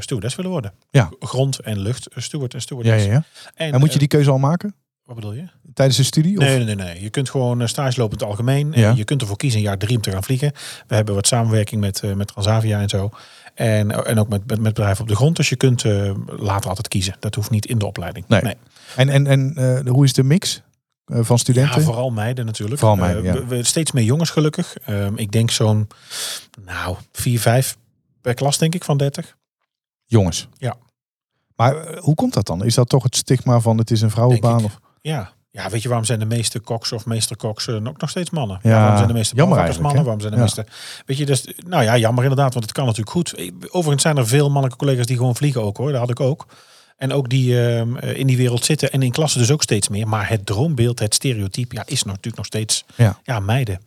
[0.00, 0.72] stewardess willen worden.
[0.90, 1.10] Ja.
[1.20, 3.04] Grond en lucht, eh, steward en Ja, stewardess.
[3.04, 3.24] ja, ja.
[3.54, 4.74] En, En moet je eh, die keuze al maken?
[5.04, 5.44] wat bedoel je?
[5.74, 6.38] Tijdens de studie?
[6.38, 6.44] Of?
[6.44, 7.02] Nee, nee, nee, nee.
[7.02, 8.72] Je kunt gewoon eh, stage lopen in het algemeen.
[8.74, 8.90] Ja.
[8.90, 10.52] En je kunt ervoor kiezen een jaar drie om te gaan vliegen.
[10.86, 13.10] We hebben wat samenwerking met, eh, met Transavia en zo.
[13.54, 15.36] En, en ook met, met, met bedrijven op de grond.
[15.36, 17.16] Dus je kunt eh, later altijd kiezen.
[17.20, 18.24] Dat hoeft niet in de opleiding.
[18.28, 18.54] Nee.
[18.96, 20.62] En, en, en eh, hoe is de mix
[21.04, 21.82] eh, van Ja, studenten?
[21.82, 22.78] vooral meiden natuurlijk.
[22.78, 23.40] Vooral meiden, Eh, ja.
[23.40, 24.76] we, we- steeds meer jongens gelukkig.
[24.84, 25.88] Ehm, ik denk zo'n,
[26.64, 27.76] nou, vier, vijf
[28.20, 29.36] per klas denk ik van 30.
[30.12, 30.48] Jongens.
[30.56, 30.76] Ja.
[31.56, 32.64] Maar eh, hoe komt dat dan?
[32.64, 34.64] Is dat toch het stigma van het is een vrouwenbaan?
[34.64, 34.78] Of?
[35.00, 35.32] Ja.
[35.50, 38.58] Ja, weet je waarom zijn de meeste koks of meesterkoks ook nog steeds mannen?
[38.62, 39.96] Ja, waarom zijn de meeste jammer mannen?
[39.96, 40.02] hè?
[40.02, 40.66] Waarom zijn de meeste...
[41.06, 43.52] Weet je, dus, nou ja, jammer inderdaad, want het kan natuurlijk goed.
[43.70, 45.90] Overigens zijn er veel mannelijke collega's die gewoon vliegen ook hoor.
[45.90, 46.46] Dat had ik ook.
[47.02, 48.90] En ook die ehm, eh, in die wereld zitten.
[48.92, 50.08] En in klassen dus ook steeds meer.
[50.08, 53.18] Maar het droombeeld, het stereotype, ja, is natuurlijk nog steeds Ja.
[53.24, 53.80] ja, meiden.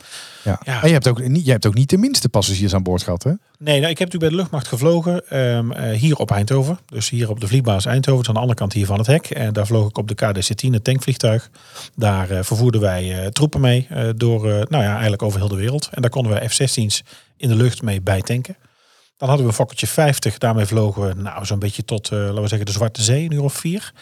[0.44, 0.60] Ja.
[0.64, 0.82] Ja.
[0.82, 3.22] En je hebt, ook niet, je hebt ook niet de minste passagiers aan boord gehad,
[3.22, 3.30] hè?
[3.58, 6.78] Nee, nou, ik heb natuurlijk bij de luchtmacht gevlogen eh, hier op Eindhoven.
[6.86, 9.30] Dus hier op de vliegbasis Eindhoven, dus aan de andere kant hier van het hek.
[9.30, 11.50] En daar vloog ik op de KDC-10, het tankvliegtuig.
[11.94, 15.88] Daar eh, vervoerden wij troepen mee door, nou ja, eigenlijk over heel de wereld.
[15.92, 17.02] En daar konden wij F-16's
[17.36, 18.56] in de lucht mee bijtanken.
[19.16, 22.42] Dan hadden we een Fokkertje 50, daarmee vlogen we nou, zo'n beetje tot, eh, laten
[22.42, 23.92] we zeggen, de Zwarte Zee, een uur of vier.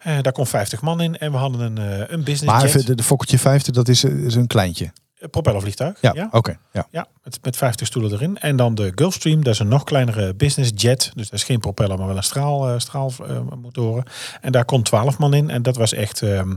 [0.00, 2.86] Eh, daar kon 50 man in en we hadden een, eh een business Maar jet,
[2.86, 4.92] de, de Fokkertje 50, dat is, is een kleintje.
[5.18, 5.98] een propellervliegtuig.
[6.00, 6.58] Ja, oké.
[6.72, 6.86] Ja.
[6.90, 8.38] Ja, met, met 50 stoelen erin.
[8.38, 11.10] En dan de Gulfstream, dat is een nog kleinere business jet.
[11.14, 14.04] Dus dat is geen propeller, maar wel een straal, straalmotoren.
[14.40, 15.50] en daar kon 12 man in.
[15.50, 16.52] En dat was echt ehm,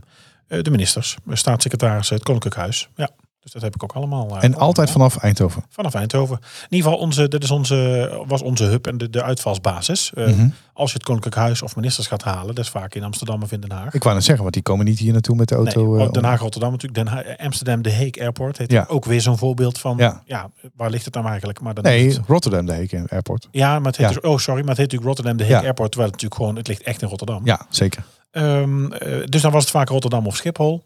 [0.48, 2.90] eh, de ministers, de staatssecretaris, het Koninklijk Huis.
[2.96, 3.10] Ja,
[3.44, 4.38] dus dat heb ik ook allemaal.
[4.38, 5.64] eh, En altijd vanaf Eindhoven.
[5.70, 6.38] Vanaf Eindhoven.
[6.42, 10.12] In ieder geval, onze, dit is onze, was onze hub en de, de uitvalsbasis.
[10.14, 10.48] Eh, Mhm.
[10.76, 13.52] Als je het Koninklijk Huis of ministers gaat halen, dat is vaak in Amsterdam of
[13.52, 13.94] in Den Haag.
[13.94, 15.96] Ik wou net zeggen, want die komen niet hier naartoe met de Nee, auto.
[15.98, 17.04] eh, oh, Den Haag, Rotterdam natuurlijk.
[17.06, 18.58] Den Haag, Amsterdam, De Hague Airport.
[18.58, 18.86] Heet Ja.
[18.90, 20.22] ook weer zo'n voorbeeld van, Ja.
[20.26, 20.50] ja.
[20.76, 21.60] waar ligt het nou eigenlijk?
[21.62, 23.48] Maar dan Nee, het- Rotterdam, de Heek Airport.
[23.52, 24.14] Ja, maar het heet Ja.
[24.14, 25.62] dus, oh sorry, maar het heet natuurlijk Rotterdam de Ja.
[25.62, 27.42] Airport, terwijl het natuurlijk gewoon, het ligt echt in Rotterdam.
[27.46, 28.04] Ja, zeker.
[28.32, 30.84] Ehm, eh, dus dan was het vaak Rotterdam of Schiphol.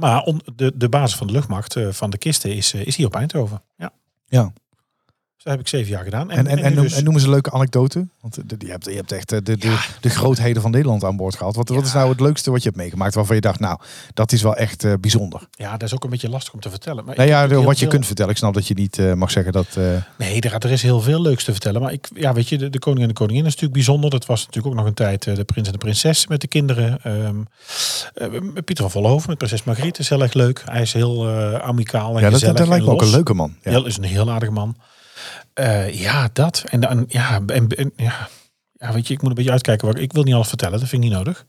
[0.00, 2.96] Maar on- de, de basis van de luchtmacht eh, van de kisten is, eh, is
[2.96, 3.62] hier op Eindhoven.
[3.76, 3.92] Ja.
[4.26, 4.52] Ja.
[5.42, 6.30] Dat heb ik zeven jaar gedaan.
[6.30, 8.06] En, en, en, noem, dus- en noem eens een leuke anekdote.
[8.20, 11.16] Want eh, je hebt, je hebt echt eh, de, de, de grootheden van Nederland aan
[11.16, 11.56] boord gehad.
[11.56, 13.78] Wat, wat is nou het leukste wat je hebt meegemaakt waarvan je dacht, nou,
[14.14, 15.48] dat is wel echt eh, bijzonder?
[15.50, 17.04] ja, dat is ook een beetje lastig om te vertellen.
[17.04, 18.30] Maar Nou ja, wat je kunt vertellen.
[18.30, 19.78] Ik snap dat je niet mag zeggen dat...
[20.18, 21.80] Nee, er, er is heel veel leuks te vertellen.
[21.80, 24.10] Maar ik, ja, weet je, de, de koning en de koningin is natuurlijk bijzonder.
[24.10, 26.98] Dat was natuurlijk ook nog een tijd de prins en de prinses met de kinderen.
[28.54, 30.62] Met Pieter van Vollenhoven met prinses Margriet is heel erg leuk.
[30.64, 31.28] Hij is heel
[31.60, 33.56] amicaal en ja, dat, gezellig dat lijkt me ook een leuke man.
[33.62, 33.70] Ja.
[33.70, 34.76] Heel, is een heel aardig man.
[35.60, 36.64] Eh, ja, dat.
[36.68, 38.28] En dan, ja, en, ja,
[38.72, 39.94] ja, weet je, ik moet een beetje uitkijken.
[39.94, 41.46] Ik wil niet alles vertellen, dat vind ik niet nodig.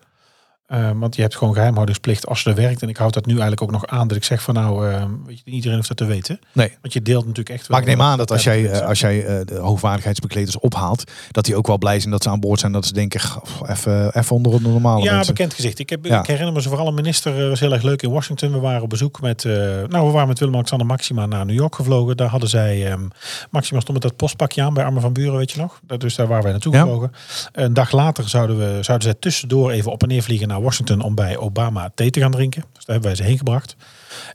[0.72, 2.82] Eh, want je hebt gewoon geheimhoudingsplicht als je er werkt.
[2.82, 4.08] En ik houd dat nu eigenlijk ook nog aan.
[4.08, 6.40] Dat ik zeg van nou, eh, weet je, iedereen hoeft dat te weten.
[6.54, 6.78] Nee.
[6.82, 7.78] Want je deelt natuurlijk echt wel.
[7.80, 11.56] Maar ik neem aan dat als jij, eh, als jij de hoogwaardigheidsbekleders ophaalt, dat die
[11.56, 12.72] ook wel blij zijn dat ze aan boord zijn.
[12.72, 15.34] Dat ze denken, "Goh, even, even onder de normale Ja, mensen.
[15.34, 15.80] bekend gezicht.
[15.80, 16.20] Ik, heb, Ja.
[16.20, 18.52] ik herinner me ze vooral een minister, was heel erg leuk in Washington.
[18.52, 22.18] We waren op bezoek met, nou we waren met Willem-Alexander Maxima naar New York gevlogen.
[22.18, 23.08] Daar hadden zij, ehm,
[23.50, 25.80] Maxima stond met dat postpakje aan bij Armen van Buren, weet je nog?
[25.98, 26.82] Dus daar waren wij naartoe Ja.
[26.82, 27.12] gevlogen.
[27.52, 31.02] Een dag later zouden, we, zouden zij tussendoor even op en neer vliegen naar Washington
[31.02, 32.62] om bij Obama thee te gaan drinken.
[32.62, 33.76] Dus daar hebben wij ze heen gebracht.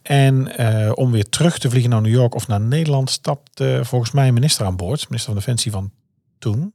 [0.03, 4.11] En eh, om weer terug te vliegen naar New York of naar Nederland stapte volgens
[4.11, 5.05] mij een minister aan boord.
[5.09, 5.91] Minister van Defensie van
[6.39, 6.75] toen.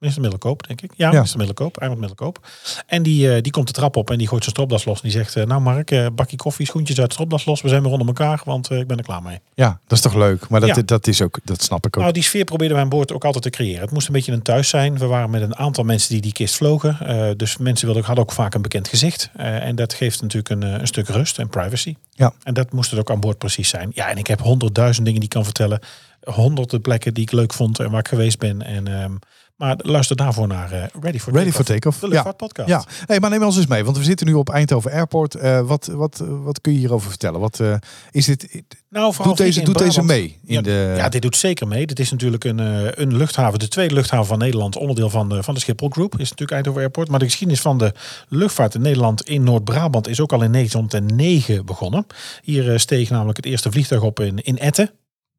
[0.00, 0.90] Minister Middelkoop, denk ik.
[0.96, 2.48] Ja, minister Middelkoop, Eimert Middelkoop.
[2.86, 4.96] En die, eh, die komt de trap op en die gooit zijn stropdas los.
[4.96, 7.60] En die zegt, eh, nou Mark, eh, bakje koffie, schoentjes uit de stropdas los.
[7.60, 9.38] We zijn weer onder elkaar, want ik ben er klaar mee.
[9.54, 10.48] Ja, dat is toch leuk.
[10.48, 10.82] Maar dat, Ja.
[10.82, 12.02] dat is ook, dat snap ik ook.
[12.02, 13.80] Nou, die sfeer probeerden wij aan boord ook altijd te creëren.
[13.80, 14.98] Het moest een beetje een thuis zijn.
[14.98, 16.98] We waren met een aantal mensen die die kist vlogen.
[17.38, 19.30] Dus mensen wilden, hadden ook vaak een bekend gezicht.
[19.36, 21.94] En dat geeft natuurlijk een, een stuk rust en privacy.
[22.10, 22.32] Ja.
[22.42, 23.90] En dat moest het ook aan boord precies zijn.
[23.94, 25.80] Ja, en ik heb honderdduizend dingen die ik kan vertellen.
[26.20, 28.62] Honderden plekken die ik leuk vond en waar ik geweest ben.
[28.62, 29.12] En, ehm,
[29.60, 31.98] maar luister daarvoor naar eh, Ready for Ready for Takeoff.
[31.98, 32.12] De Ja.
[32.12, 32.68] luchtvaartpodcast.
[32.68, 35.34] Ja, hey, maar neem ons eens mee, want we zitten nu op Eindhoven Airport.
[35.34, 37.40] Eh, wat, wat, wat kun je hierover vertellen?
[37.40, 37.74] Wat eh,
[38.10, 38.62] is dit?
[38.88, 40.38] Nou, Doet deze, doet deze mee?
[40.44, 41.86] In ja, de, ja, dit doet zeker mee.
[41.86, 42.58] Dit is natuurlijk een,
[43.02, 46.18] een luchthaven, de tweede luchthaven van Nederland, onderdeel van de, van de Schiphol Group, is
[46.30, 47.08] natuurlijk Eindhoven Airport.
[47.08, 47.92] Maar de geschiedenis van de
[48.28, 52.06] luchtvaart in Nederland in Noord-Brabant is ook al in 1909 begonnen.
[52.42, 54.90] Hier steeg namelijk het eerste vliegtuig op in, in Etten.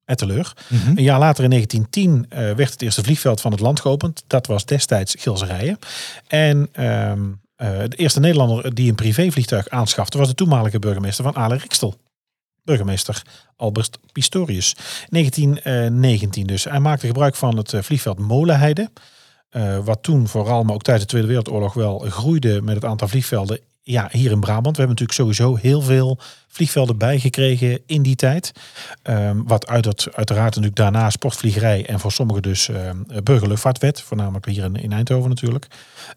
[0.06, 0.54] Etteleur.
[0.68, 0.90] Mhm.
[0.90, 4.24] Een jaar later in 1910 eh, werd het eerste vliegveld van het land geopend.
[4.28, 5.80] Dat was destijds Gilserijen.
[6.28, 7.22] En ehm,
[7.56, 11.96] eh, de eerste Nederlander die een privévliegtuig aanschafte was de toenmalige burgemeester van Ale Rikstel.
[12.64, 13.22] Burgemeester
[13.56, 14.76] Albert Pistorius.
[15.10, 16.64] 1919 dus.
[16.64, 18.90] Hij maakte gebruik van het eh, vliegveld Molenheide.
[19.84, 23.60] wat toen vooral, maar ook tijdens de Tweede Wereldoorlog wel groeide met het aantal vliegvelden
[23.92, 24.76] ja, hier in Brabant.
[24.76, 28.52] We hebben natuurlijk sowieso heel veel vliegvelden bijgekregen in die tijd.
[29.02, 34.02] Ehm, wat uit het, uiteraard natuurlijk daarna sportvliegerij en voor sommigen dus ehm burgerluchtvaartwet.
[34.02, 35.68] Voornamelijk hier in, in Eindhoven natuurlijk.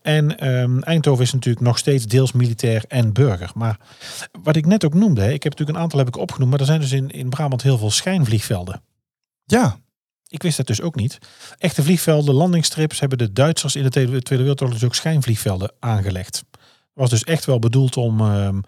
[0.03, 3.51] En ehm, Eindhoven is natuurlijk nog steeds deels militair en burger.
[3.55, 3.79] Maar
[4.43, 6.51] wat ik net ook noemde, hè, ik heb natuurlijk een aantal heb ik opgenoemd.
[6.51, 8.83] Maar er zijn dus in, in Brabant heel veel schijnvliegvelden.
[9.45, 9.79] Ja,
[10.29, 11.19] Ik wist dat dus ook niet.
[11.59, 16.45] Echte vliegvelden, landingsstrips hebben de Duitsers in de Tweede, Tweede Wereldoorlog dus ook schijnvliegvelden aangelegd.
[16.95, 18.61] Was dus echt wel bedoeld om, ehm,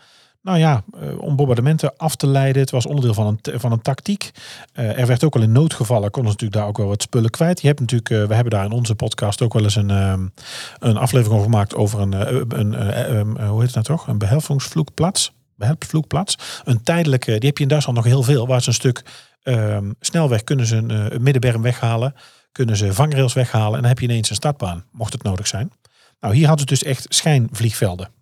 [0.46, 2.62] nou ja, eh, om bombardementen af te leiden.
[2.62, 4.30] Het was onderdeel van een, van een tactiek.
[4.72, 7.30] Eh, er werd ook wel in noodgevallen, konden ze natuurlijk daar ook wel wat spullen
[7.30, 7.60] kwijt.
[7.60, 10.26] Je hebt natuurlijk, eh, we hebben daar in onze podcast ook wel eens een, ehm,
[10.78, 12.12] een aflevering over gemaakt over een,
[12.60, 14.06] een hoe heet het nou toch?
[14.06, 15.32] Een behelpingsvloekplaats.
[15.54, 16.38] Behelpsvloekplaats.
[16.64, 19.04] Een tijdelijke, die heb je in Duitsland nog heel veel, waar ze een stuk
[19.42, 22.14] ehm, snelweg kunnen ze een middenberm weghalen.
[22.52, 25.72] Kunnen ze vangrails weghalen en dan heb je ineens een startbaan, mocht het nodig zijn.
[26.20, 28.15] Nou, hier hadden ze dus echt schijnvliegvelden.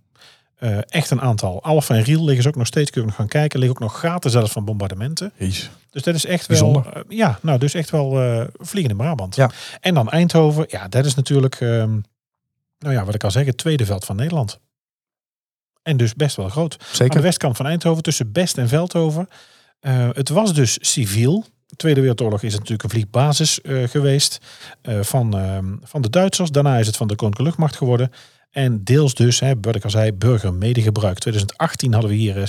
[0.65, 1.63] Eh, echt een aantal.
[1.63, 3.59] Alpha en Riel liggen ze ook nog steeds, kun je nog gaan kijken.
[3.59, 5.33] Liggen ook nog gaten zelfs van bombardementen.
[5.37, 5.69] Jeez.
[5.91, 6.83] Dus dat is echt Bijzonder.
[6.83, 6.93] wel...
[6.93, 9.37] eh, ja, nou dus echt wel eh vliegen in Brabant.
[9.37, 9.51] Ja.
[9.81, 10.65] En dan Eindhoven.
[10.69, 11.55] Ja, dat is natuurlijk...
[11.61, 11.91] ehm,
[12.79, 14.61] nou ja, wat ik al zeg, het tweede veld van Nederland.
[15.83, 16.73] En dus best wel groot.
[16.81, 17.23] Aan de Zeker.
[17.23, 19.29] westkant van Eindhoven, tussen Best en Veldhoven.
[20.13, 21.45] Het was dus civiel.
[21.67, 23.59] De Tweede Wereldoorlog is het natuurlijk een vliegbasis
[23.91, 24.39] geweest
[25.01, 26.51] van, ehm, van de Duitsers.
[26.51, 28.11] Daarna is het van de Koninklijke Luchtmacht geworden.
[28.55, 31.19] En deels dus, hè, wat ik al zei, burger medegebruik.
[31.19, 32.49] 2018 hadden we hier eh,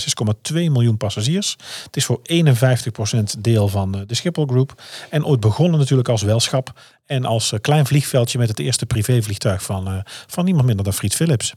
[0.52, 1.56] 6,2 miljoen passagiers.
[1.84, 4.82] Het is voor 51% deel van eh, de Schiphol Group.
[5.10, 6.80] En ooit begonnen natuurlijk als welschap.
[7.06, 10.94] En als eh, klein vliegveldje met het eerste privévliegtuig van, eh, van niemand minder dan
[10.94, 11.54] Frits Philips.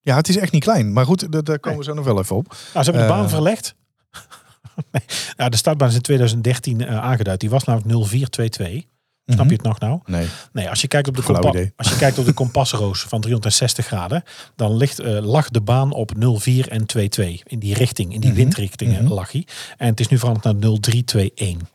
[0.00, 0.92] Ja, het is echt niet klein.
[0.92, 2.46] Maar goed, daar, komen we zo nog wel even op.
[2.48, 3.18] Nou, ze hebben de Eh.
[3.18, 3.74] baan verlegd.
[4.92, 5.02] nee.
[5.36, 7.40] ja, de startbaan is in 2013 eh, aangeduid.
[7.40, 8.84] Die was namelijk 0422.
[9.32, 10.00] Snap je het nog nou?
[10.06, 10.26] Nee.
[10.52, 13.86] Nee, als je kijkt op de, kompa- als je kijkt op de kompasroos van 360
[13.86, 14.22] graden,
[14.56, 17.42] dan ligt, eh, lag de baan op 04 en 22.
[17.42, 18.38] In die richting, in die Mhm.
[18.38, 19.12] windrichtingen Mhm.
[19.12, 19.46] lag hij.
[19.76, 21.68] En het is nu veranderd naar 0321.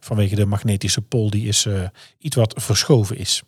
[0.00, 1.82] Vanwege de magnetische pool die is eh,
[2.18, 3.42] iets wat verschoven is.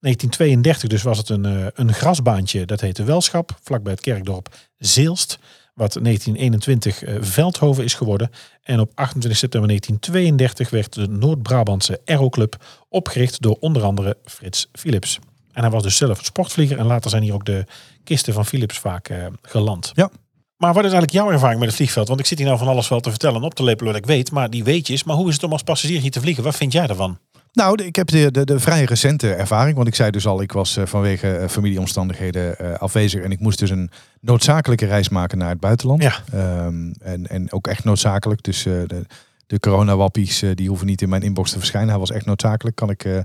[0.00, 5.38] 1932 dus was het een, eh, een grasbaantje, dat heette Welschap, vlakbij het kerkdorp Zeelst.
[5.76, 8.30] Wat 1921 eh, Veldhoven is geworden.
[8.62, 12.56] En op 28 september 1932 werd de Noord-Brabantse Aeroclub
[12.88, 15.18] opgericht door onder andere Frits Philips.
[15.52, 17.64] En hij was dus zelf sportvlieger en later zijn hier ook de
[18.04, 19.92] kisten van Philips vaak eh, geland.
[19.94, 20.10] Ja.
[20.56, 22.08] Maar wat is eigenlijk jouw ervaring met het vliegveld?
[22.08, 24.02] Want ik zit hier nou van alles wel te vertellen en op te lepelen wat
[24.02, 24.30] ik weet.
[24.30, 25.04] Maar die weetjes.
[25.04, 26.44] Maar hoe is het om als passagier hier te vliegen?
[26.44, 27.18] Wat vind jij daarvan?
[27.56, 29.76] Nou, ik heb de, de, de vrij recente ervaring.
[29.76, 33.22] Want ik zei dus al, ik was eh, vanwege eh, familieomstandigheden eh, afwezig.
[33.22, 33.90] En ik moest dus een
[34.20, 36.02] noodzakelijke reis maken naar het buitenland.
[36.02, 36.14] Ja.
[36.32, 38.42] Ehm, en, en ook echt noodzakelijk.
[38.42, 39.06] Dus de,
[39.46, 41.90] de coronawappies die hoeven niet in mijn inbox te verschijnen.
[41.90, 43.18] Hij was echt noodzakelijk, kan ik uh,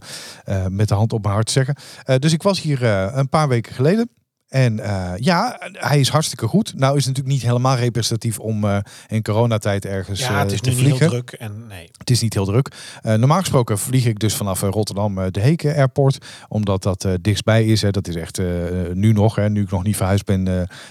[0.50, 1.76] uh, met de hand op mijn hart zeggen.
[2.20, 4.10] dus ik was hier een paar weken geleden.
[4.52, 6.74] En uh, ja, hij is hartstikke goed.
[6.76, 10.62] Nou is het natuurlijk niet helemaal representatief om uh, in coronatijd ergens ja, het is
[10.62, 10.92] te nu vliegen.
[10.92, 11.90] Niet heel druk en nee.
[11.98, 12.76] Het is niet heel druk.
[13.02, 17.82] normaal gesproken vlieg ik dus vanaf Rotterdam de Heken Airport, omdat dat dichtstbij is.
[17.82, 17.92] Hè.
[17.92, 18.42] Dat is echt
[18.94, 20.44] nu nog, hè, nu ik nog niet verhuisd ben.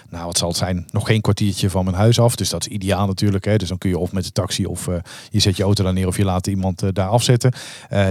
[0.09, 0.87] nou, wat zal het zijn?
[0.91, 2.37] Nog geen kwartiertje van mijn huis af.
[2.37, 3.45] Dus dat is ideaal natuurlijk.
[3.45, 3.57] Hè.
[3.57, 4.89] Dus dan kun je of met de taxi of
[5.31, 7.53] je zet je auto daar neer of je laat iemand daar afzetten.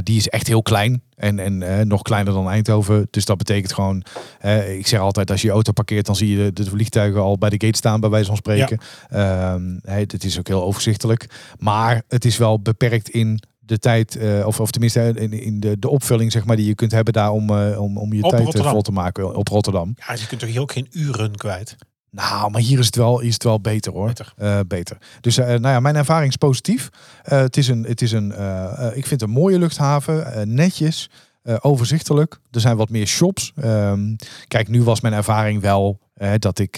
[0.04, 1.02] die is echt heel klein.
[1.20, 3.08] En, en uh, nog kleiner dan Eindhoven.
[3.10, 4.04] Dus dat betekent gewoon,
[4.46, 7.22] uh, ik zeg altijd, als je je auto parkeert, dan zie je de, de vliegtuigen
[7.22, 8.80] al bij de gate staan, bij wijze van spreken.
[9.10, 9.54] Ja.
[9.54, 11.54] Um, hey, het is ook heel overzichtelijk.
[11.58, 15.80] Maar het is wel beperkt in de tijd, uh, of, of tenminste in, in de,
[15.80, 18.44] de opvulling zeg maar, die je kunt hebben daar om, om, om je op tijd
[18.44, 18.72] Rotterdam.
[18.72, 19.96] vol te maken op Rotterdam.
[20.08, 21.76] Ja, je kunt toch hier ook geen uren kwijt?
[22.12, 24.08] Nou, maar hier is het wel, is het wel beter hoor.
[24.08, 24.34] Beter.
[24.38, 24.98] Uh, beter.
[25.22, 26.89] Dus uh, nou ja, mijn ervaring is positief.
[27.32, 28.32] Uh, het is een, het is een
[28.93, 31.10] ik vind het een mooie luchthaven, netjes.
[31.60, 32.39] Overzichtelijk.
[32.52, 33.54] Er zijn wat meer shops.
[33.63, 34.15] Um,
[34.48, 36.00] kijk, nu was mijn ervaring wel
[36.38, 36.78] dat ik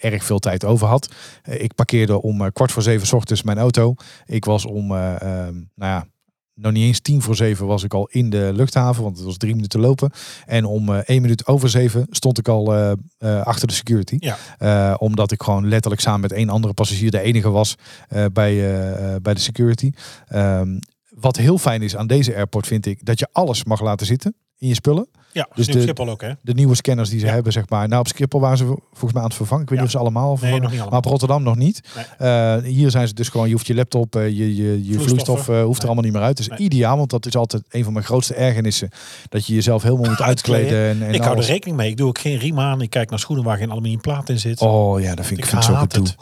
[0.00, 1.14] erg veel tijd over had.
[1.44, 3.94] ik parkeerde om kwart voor zeven s ochtends mijn auto.
[4.24, 6.06] Ik was om, nou ja,
[6.62, 9.36] nog niet eens tien voor zeven was ik al in de luchthaven, want het was
[9.36, 10.10] drie minuten lopen.
[10.46, 14.16] En om uh, één minuut over zeven stond ik al uh, uh, achter de security.
[14.18, 14.94] Ja.
[14.94, 17.74] omdat ik gewoon letterlijk samen met één andere passagier de enige was
[18.32, 18.54] bij,
[19.22, 19.92] bij de security.
[20.34, 20.78] Um,
[21.14, 24.34] wat heel fijn is aan deze airport vind ik dat je alles mag laten zitten
[24.58, 25.08] in je spullen.
[25.32, 26.30] Ja, dus de, Schiphol ook hè?
[26.42, 27.32] De nieuwe scanners die ze ja.
[27.32, 27.88] hebben zeg maar.
[27.88, 29.62] Nou op Schiphol waren ze volgens mij aan het vervangen.
[29.62, 29.84] Ik weet Ja.
[29.84, 30.62] niet of ze allemaal vervangen.
[30.62, 31.00] nog niet allemaal.
[31.00, 31.80] Maar op Rotterdam nog niet.
[32.18, 32.56] Nee.
[32.56, 35.48] Uh, hier zijn ze dus gewoon, je hoeft je laptop, uh, je, je, je vloeistof
[35.48, 36.36] uh, hoeft er allemaal niet meer uit.
[36.36, 36.58] Dus Nee.
[36.58, 38.88] ideaal, want dat is altijd een van mijn grootste ergernissen.
[39.28, 40.88] Dat je jezelf helemaal moet uitkleden.
[40.88, 41.90] En, en ik hou er rekening mee.
[41.90, 42.80] Ik doe ook geen riem aan.
[42.80, 44.60] Ik kijk naar schoenen waar geen aluminiumplaat in zit.
[44.60, 46.02] Oh ja, dat vind ik, Ik vind zo gedoe.
[46.04, 46.16] het.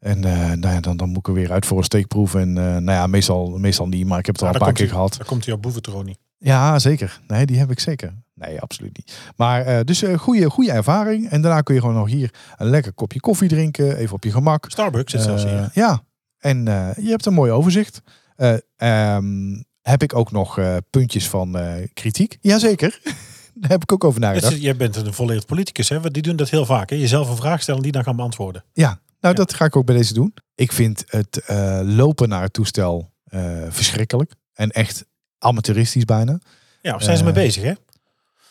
[0.00, 2.34] En eh, nou ja, dan, dan moet ik er weer uit voor een steekproef.
[2.34, 4.88] En eh, nou ja, meestal, meestal niet, maar ik heb het al een paar keer
[4.88, 5.14] gehad.
[5.16, 6.16] Daar komt hij op boeventronie.
[6.38, 7.20] Ja, zeker.
[7.26, 8.14] Nee, die heb ik zeker.
[8.34, 9.18] Nee, absoluut niet.
[9.36, 11.28] Maar eh, dus een goede, goede ervaring.
[11.30, 13.96] En daarna kun je gewoon nog hier een lekker kopje koffie drinken.
[13.96, 14.64] Even op je gemak.
[14.70, 15.70] Starbucks zit zelfs Eh, hier.
[15.72, 16.02] Ja,
[16.38, 18.02] en eh, je hebt een mooi overzicht.
[18.36, 22.38] Eh, ehm, heb ik ook nog eh, puntjes van eh, kritiek?
[22.40, 23.00] Jazeker.
[23.54, 24.60] Daar heb ik ook over Dus nagedacht.
[24.62, 26.10] jij bent een volleerd politicus, hè?
[26.10, 26.90] Die doen dat heel vaak.
[26.90, 26.96] Hè?
[26.96, 28.64] Jezelf een vraag stellen en die dan gaan beantwoorden.
[28.72, 29.32] Ja, nou Ja.
[29.32, 30.34] dat ga ik ook bij deze doen.
[30.54, 34.32] Ik vind het eh, lopen naar het toestel eh, verschrikkelijk.
[34.52, 35.04] En echt
[35.38, 36.38] amateuristisch bijna.
[36.82, 37.38] Ja, of zijn ze mee Eh.
[37.38, 37.72] bezig, hè?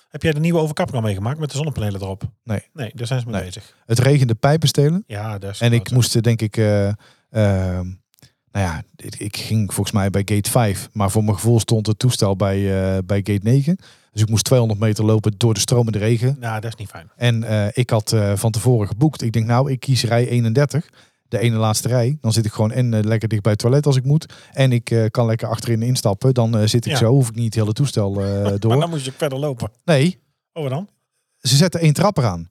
[0.09, 2.23] Heb jij de nieuwe overkapping al meegemaakt met de zonnepanelen erop?
[2.43, 2.63] Nee.
[2.73, 3.45] Nee, daar zijn ze mee Nee.
[3.45, 3.75] bezig.
[3.85, 5.03] Het regende pijpen stelen.
[5.07, 7.85] Ja, daar is En ik moest eh, denk ik, eh, ehm,
[8.51, 8.83] nou ja,
[9.17, 10.89] ik, ging volgens mij bij gate 5.
[10.91, 13.77] Maar voor mijn gevoel stond het toestel bij, eh, bij gate 9.
[14.11, 16.37] Dus ik moest 200 meter lopen door de stromende regen.
[16.39, 17.09] Nou, dat is niet fijn.
[17.15, 19.21] En eh, ik had eh, van tevoren geboekt.
[19.21, 20.89] Ik denk nou, ik kies rij 31.
[21.35, 22.17] De ene laatste rij.
[22.21, 24.33] Dan zit ik gewoon en eh, lekker dicht bij het toilet als ik moet.
[24.51, 26.33] En ik eh, kan lekker achterin instappen.
[26.33, 26.97] Dan eh, zit ik Ja.
[26.97, 27.05] zo.
[27.11, 28.79] Hoef ik niet het hele toestel eh, Maar door.
[28.79, 29.71] dan moest je verder lopen.
[29.85, 30.89] Nee, Oh, dan?
[31.39, 32.49] ze zetten één trap eraan.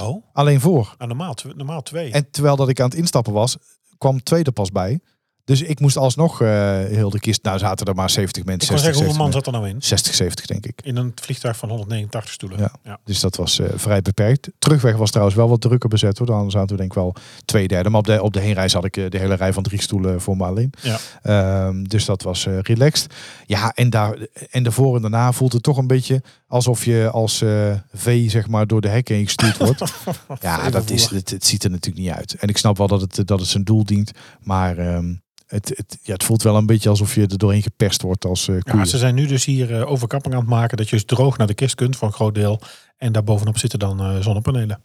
[0.00, 0.94] Oh, Alleen voor.
[0.98, 2.10] nou, normaal, normaal twee.
[2.12, 3.56] En terwijl dat ik aan het instappen was,
[3.98, 5.00] kwam tweede pas bij.
[5.44, 6.48] Dus ik moest alsnog eh,
[6.84, 7.42] heel de kist.
[7.42, 8.68] Nou, zaten er maar 70 ik mensen.
[8.68, 9.82] kan 60, zeggen, hoeveel man 70, zat er nou in?
[9.82, 10.80] 60, 70 denk ik.
[10.84, 12.58] In een vliegtuig van 189 stoelen.
[12.58, 12.72] Ja.
[12.84, 13.00] ja.
[13.04, 14.48] Dus dat was eh, vrij beperkt.
[14.58, 16.26] Terugweg was trouwens wel wat drukker bezet hoor.
[16.26, 17.90] Dan zaten we denk ik wel twee derde.
[17.90, 20.20] Maar op de, op de heenreis had ik eh, de hele rij van drie stoelen
[20.20, 20.72] voor me alleen.
[20.80, 20.98] Ja.
[21.22, 23.14] Ehm, dus dat was relaxed.
[23.46, 24.16] Ja, en, daar,
[24.50, 28.48] en daarvoor en daarna voelt het toch een beetje alsof je als eh, V zeg
[28.48, 29.82] maar door de hekken heen gestuurd wordt.
[30.40, 32.34] ja, dat is, het, het ziet er natuurlijk niet uit.
[32.34, 34.12] En ik snap wel dat het, dat het zijn doel dient.
[34.40, 35.14] Maar ehm,
[35.52, 38.44] het, het, ja, het voelt wel een beetje alsof je er doorheen geperst wordt als
[38.44, 38.62] koeien.
[38.64, 41.36] Ja, ze zijn nu dus hier eh, overkapping aan het maken dat je dus droog
[41.36, 42.60] naar de kist kunt voor een groot deel.
[42.96, 44.80] En daar bovenop zitten dan eh, zonnepanelen.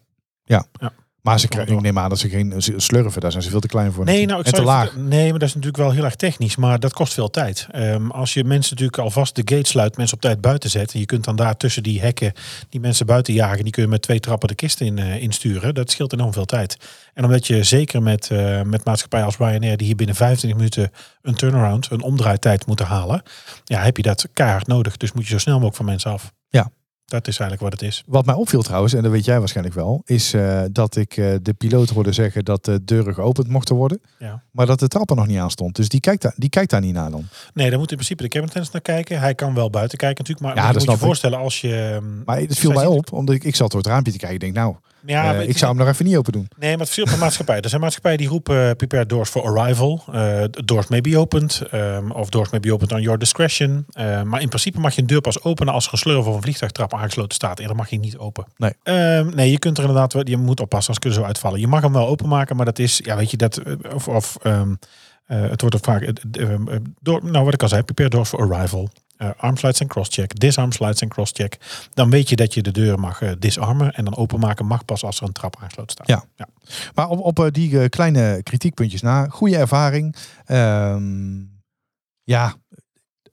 [1.27, 3.21] Maar ze krijgen, ik neem aan dat ze geen slurven.
[3.21, 4.05] Daar zijn ze veel te klein voor.
[4.05, 5.07] Nee, nou, ik en even-.
[5.07, 6.55] Nee, maar dat is natuurlijk wel heel erg technisch.
[6.55, 7.67] Maar dat kost veel tijd.
[7.71, 10.93] Ehm, als je mensen natuurlijk alvast de gate sluit, mensen op tijd buiten zet.
[10.93, 12.33] En je kunt dan daar tussen die hekken
[12.69, 13.63] die mensen buiten jagen.
[13.63, 15.73] Die kun je met twee trappen de kist in, eh, insturen.
[15.73, 16.77] Dat scheelt enorm veel tijd.
[17.13, 20.91] En omdat je zeker met, eh met maatschappijen als Ryanair, die hier binnen 25 minuten
[21.21, 23.21] een turnaround, een omdraaitijd moeten halen.
[23.63, 24.97] Ja, heb je dat keihard nodig.
[24.97, 26.31] Dus moet je zo snel mogelijk van mensen af.
[27.07, 28.03] Dat is eigenlijk wat het is.
[28.05, 31.33] Wat mij opviel trouwens, en dat weet jij waarschijnlijk wel, is eh, dat ik eh,
[31.41, 34.01] de piloot hoorde zeggen dat de deuren geopend mochten worden.
[34.19, 34.41] Ja.
[34.51, 35.75] Maar dat de trap er nog niet aan stond.
[35.75, 37.27] Dus die kijkt, daar, die kijkt daar niet naar dan.
[37.53, 39.19] Nee, daar moet in principe de cabin attendant naar kijken.
[39.19, 40.55] Hij kan wel buiten kijken natuurlijk.
[40.55, 41.75] Maar, Ja, dat moet je voorstellen als je...
[41.95, 44.35] ehm, Maar het viel mij op, omdat ik, ik zat door het raampje te kijken.
[44.35, 46.47] Ik denk, nou, Ja, eh, ik zou hem nog even niet open doen.
[46.57, 47.59] Nee, maar het verschilt per maatschappij.
[47.61, 50.03] Er zijn maatschappijen die roepen prepare doors for arrival.
[50.65, 51.61] Doors may be opened.
[51.71, 53.85] ehm, of doors may be opened on your discretion.
[54.23, 57.35] Maar in principe mag je een deur pas openen als slurf of een vliegtuigtrap aangesloten
[57.35, 57.59] staat.
[57.59, 58.45] En dan mag je niet open.
[58.57, 58.73] Nee.
[58.83, 61.59] Ehm, nee, je kunt er inderdaad je moet oppassen als kunnen zo uitvallen.
[61.59, 64.37] Je mag hem wel openmaken, maar dat is, ja weet je, dat, eh, of, of
[64.41, 64.73] ehm,
[65.27, 68.09] Eh, het wordt ook vaak eh, eh, eh, door, nou wat ik al zei, prepare
[68.09, 68.89] doors for arrival.
[69.17, 71.57] eh arm slides en crosscheck, disarm slides en crosscheck.
[71.93, 75.03] Dan weet je dat je de deur mag eh, disarmen en dan openmaken mag pas
[75.03, 76.07] als er een trap aangesloten staat.
[76.07, 76.23] Ja.
[76.35, 76.47] ja.
[76.95, 80.15] Maar op, op die kleine kritiekpuntjes na, goede ervaring.
[80.45, 81.39] Ehm,
[82.23, 82.53] ja,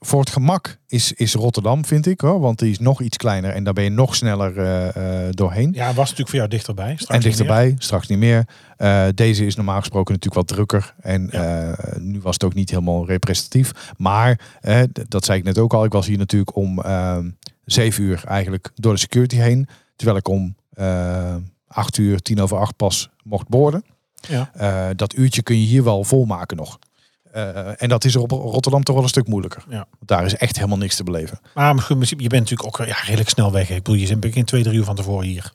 [0.05, 2.21] voor het gemak is, is Rotterdam, vind ik.
[2.21, 5.33] Hoor, want die is nog iets kleiner en daar ben je nog sneller eh, eh,
[5.33, 5.73] doorheen.
[5.73, 6.97] Ja, was natuurlijk voor jou dichterbij.
[6.97, 7.47] Straks en niet meer.
[7.47, 8.45] dichterbij, straks niet meer.
[8.77, 10.95] Eh, deze is normaal gesproken natuurlijk wat drukker.
[11.01, 11.77] En Ja.
[11.99, 13.93] nu was het ook niet helemaal representatief.
[13.97, 14.41] Maar,
[15.09, 17.31] dat zei ik net ook al, ik was hier natuurlijk om ehm
[17.65, 19.69] zeven uur eigenlijk door de security heen.
[19.97, 20.57] Terwijl ik om
[21.67, 23.85] acht uur, tien over acht pas mocht boorden.
[24.29, 24.95] Ja.
[24.95, 26.79] Dat uurtje kun je hier wel volmaken nog.
[27.35, 29.65] Eh, en dat is op Rotterdam toch wel een stuk moeilijker.
[29.69, 29.77] Ja.
[29.77, 31.41] Want daar is echt helemaal niks te beleven.
[31.55, 33.71] Maar misschien- misschien- je bent natuurlijk ook ja, redelijk snel weg.
[33.71, 35.53] Ik bedoel, je bent geen twee, drie uur van tevoren hier.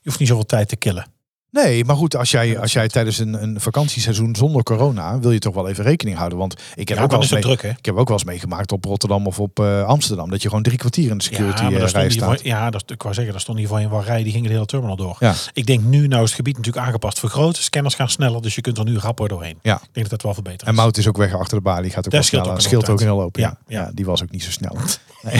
[0.00, 1.06] Je hoeft niet zoveel tijd te killen.
[1.50, 5.30] Nee, maar goed, als Ja, jij, als jij tijdens een, een vakantieseizoen zonder corona, wil
[5.30, 6.38] je toch wel even rekening houden.
[6.38, 8.72] Want ik heb, Ja, ook, wel eens mee- druk, ik heb ook wel eens meegemaakt
[8.72, 10.30] op Rotterdam of op eh, Amsterdam.
[10.30, 12.24] Dat je gewoon drie kwartier in de security ja, maar eh, rij staat.
[12.36, 14.46] voor, ja, dat, ik wou zeggen, daar stond hier voor een wel rij, die gingen
[14.48, 15.16] de hele terminal door.
[15.20, 15.34] Ja.
[15.52, 17.56] Ik denk nu, nou is het gebied natuurlijk aangepast vergroot.
[17.56, 19.58] Scanners gaan sneller, dus je kunt er nu rapper doorheen.
[19.62, 19.74] Ja.
[19.74, 20.68] Ik denk dat dat wel verbeterd is.
[20.68, 21.90] En Mout is ook weg achter de balie.
[21.90, 22.50] Gaat ook Dat sneller.
[22.50, 23.36] ook scheelt ook hele hoop.
[23.36, 23.42] Ja.
[23.42, 23.84] Ja, Ja.
[23.84, 23.90] ja.
[23.94, 24.76] die was ook niet zo snel.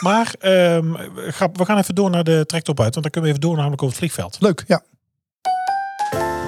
[0.00, 0.92] Maar ehm,
[1.52, 3.82] we gaan even door naar de trektop uit, want dan kunnen we even door namelijk
[3.82, 4.36] over het vliegveld.
[4.40, 4.82] Leuk, ja.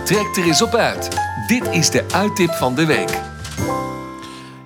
[0.06, 1.08] Trek er eens op uit.
[1.46, 3.20] Dit is de uittip van de week.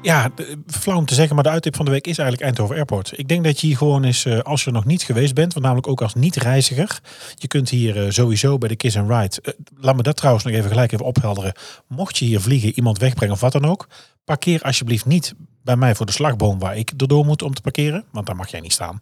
[0.03, 0.31] Ja,
[0.67, 3.19] flauw om te zeggen, maar de uittip van de week is eigenlijk Eindhoven Airport.
[3.19, 5.53] Ik denk dat je hier gewoon eens, eh, als je er nog niet geweest bent,
[5.53, 7.01] want namelijk ook als niet-reiziger,
[7.35, 10.45] je kunt hier eh, sowieso bij de Kiss and Ride, eh, laat me dat trouwens
[10.45, 11.53] nog even gelijk even ophelderen.
[11.87, 13.89] Mocht je hier vliegen, iemand wegbrengen of wat dan ook,
[14.25, 18.05] parkeer alsjeblieft niet bij mij voor de slagboom waar ik erdoor moet om te parkeren,
[18.11, 19.01] want daar mag jij niet staan.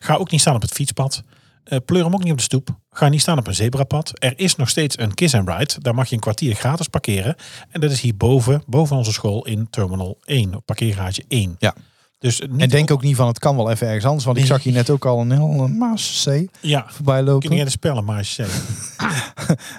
[0.00, 1.22] Ga ook niet staan op het fietspad.
[1.64, 2.68] Eh pleur hem ook niet op de stoep.
[2.90, 4.12] Ga niet staan op een zebrapad.
[4.14, 5.74] Er is nog steeds een kiss and ride.
[5.80, 7.34] Daar mag je een kwartier gratis parkeren.
[7.70, 11.56] En dat is hierboven, boven onze school in Terminal 1, op parkeergarage 1.
[11.58, 11.74] Ja.
[12.24, 14.24] Dus En denk ook niet van het kan wel even ergens anders.
[14.24, 17.56] Want ik zag hier net ook al een heel Maas C Ja, voorbij kun lopen.
[17.56, 18.62] je de spellen, maar je zegt.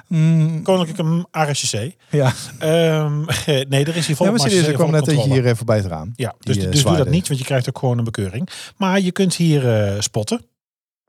[0.07, 1.91] Mm, Koninklijke RSC.
[2.09, 2.33] ja.
[2.59, 3.19] Ehm
[3.69, 6.11] nee, er is hier ja, volop maar serieus, er kwam net hier eh, voorbij te.
[6.15, 8.49] Ja, dus, eh, dus doe dat niet, want je krijgt ook gewoon een bekeuring.
[8.77, 10.45] Maar je kunt hier eh, spotten.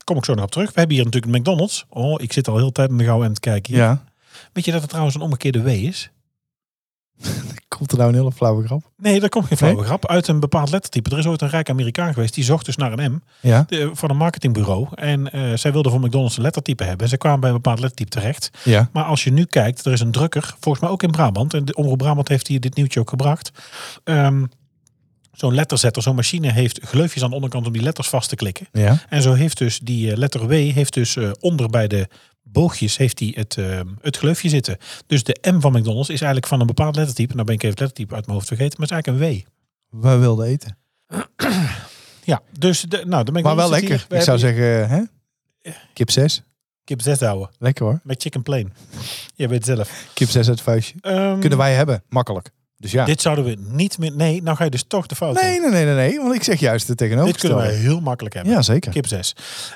[0.07, 0.67] Kom ik zo nog op terug.
[0.73, 1.85] We hebben hier natuurlijk een McDonald's.
[1.89, 3.75] Oh, ik zit al heel tijd in de gauw aan het kijken.
[3.75, 3.83] hier.
[3.83, 4.05] Ja.
[4.53, 6.11] Weet je dat het trouwens een omgekeerde W is?
[7.69, 8.91] Komt er nou een hele flauwe grap?
[8.97, 10.07] Nee, daar komt geen flauwe grap.
[10.07, 11.11] Uit een bepaald lettertype.
[11.11, 12.35] Er is ooit een rijk Amerikaan geweest.
[12.35, 13.21] Die zocht dus naar een M.
[13.41, 13.65] Ja.
[13.69, 14.87] De, van een marketingbureau.
[14.95, 17.03] En eh, zij wilden voor McDonald's een lettertype hebben.
[17.03, 18.51] En ze kwamen bij een bepaald lettertype terecht.
[18.65, 18.89] Ja.
[18.93, 20.55] Maar als je nu kijkt, er is een drukker.
[20.61, 21.55] Volgens mij ook in Brabant.
[21.55, 23.51] En de Omroep Brabant heeft hier dit nieuwtje ook gebracht.
[24.05, 24.45] Ehm,
[25.37, 28.67] zo'n letterzetter, zo'n machine heeft gleufjes aan de onderkant om die letters vast te klikken.
[28.73, 29.03] Ja.
[29.09, 32.09] En zo heeft dus die eh, letter W heeft dus eh, onder bij de
[32.43, 34.77] boogjes heeft hij het, eh, het gleufje zitten.
[35.07, 37.35] Dus de M van McDonald's is eigenlijk van een bepaald lettertype.
[37.35, 39.45] Nou ben ik even het lettertype uit mijn hoofd vergeten, maar het is eigenlijk een
[40.01, 40.05] W.
[40.05, 40.77] We wilden eten.
[42.25, 44.07] Ja, dus de, nou, de Maar McDonald's wel zit lekker.
[44.09, 44.19] hier.
[44.19, 45.03] Ik zou zeggen, hè?
[45.93, 46.43] Kip 6.
[46.85, 47.51] Kip 6 houden.
[47.59, 48.01] Lekker hoor.
[48.03, 48.73] Met chicken plain.
[49.35, 50.07] Je weet het zelf.
[50.15, 50.95] Kip 6 uit het vuistje.
[51.01, 52.03] Ehm, Kunnen wij hebben.
[52.09, 52.51] Makkelijk.
[52.79, 53.05] Dus ja.
[53.05, 54.13] Dit zouden we niet meer...
[54.13, 56.19] Nee, nou ga je dus toch de fout Nee, nee, nee, nee, nee.
[56.19, 57.57] Want ik zeg juist het Dit tegenovergestelde.
[57.63, 58.53] kunnen wij heel makkelijk hebben.
[58.53, 58.93] Ja, zeker.
[58.93, 59.33] Kip 6.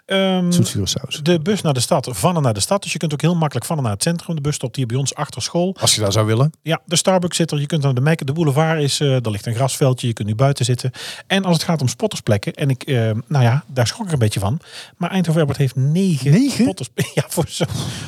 [0.06, 1.20] Ehm, Zoetzure saus.
[1.22, 2.82] de bus naar de stad, van en naar de stad.
[2.82, 4.34] Dus je kunt ook heel makkelijk van en naar het centrum.
[4.34, 5.76] De bus stopt hier bij ons achter school.
[5.80, 6.52] Als je daar zou willen.
[6.62, 7.60] Ja, de Starbucks zit er.
[7.60, 8.26] Je kunt naar de Mac.
[8.26, 10.06] De boulevard is, eh er ligt een grasveldje.
[10.06, 10.90] Je kunt nu buiten zitten.
[11.26, 12.54] En als het gaat om spottersplekken.
[12.54, 14.60] En ik, eh, nou ja, daar schrok ik een beetje van.
[14.96, 16.62] Maar Eindhoven Airport heeft negen, Negen?
[16.64, 16.88] spotters.
[17.14, 17.66] Ja, voor zo'n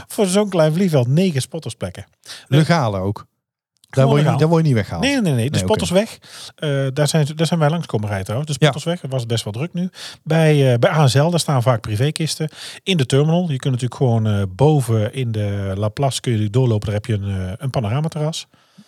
[0.08, 1.06] voor zo'n klein vliegveld.
[1.08, 2.06] Negen spottersplekken.
[2.48, 3.26] Legale ook.
[3.96, 4.38] Daar word, je, legaal.
[4.38, 5.04] daar word je niet weggehaald.
[5.04, 5.44] Nee, nee, nee.
[5.44, 6.18] De Nee, spotters weg.
[6.54, 8.52] Eh, daar, zijn, daar zijn wij langs komen rijden trouwens.
[8.52, 9.00] De spotters weg.
[9.00, 9.90] Het was best wel druk nu.
[10.22, 12.48] Bij, eh, bij ASL, daar staan vaak privékisten.
[12.82, 13.40] In de terminal.
[13.50, 16.86] Je kunt natuurlijk gewoon eh, boven in de La Place kun je doorlopen.
[16.86, 18.46] Daar heb je een, een panoramaterras.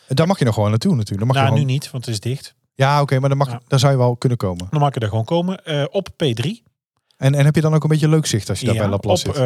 [0.09, 1.19] Daar mag je nog gewoon naartoe natuurlijk.
[1.19, 2.55] Dan mag Nou, je nu niet, want het is dicht.
[2.75, 3.61] Ja, oké, maar dan mag, Ja.
[3.67, 4.67] daar zou je wel kunnen komen.
[4.71, 5.61] Dan mag je er gewoon komen.
[5.93, 6.63] Op P3.
[7.17, 8.91] En, en heb je dan ook een beetje leuk zicht als je daar bij Ja,
[8.91, 9.45] Laplace op zit?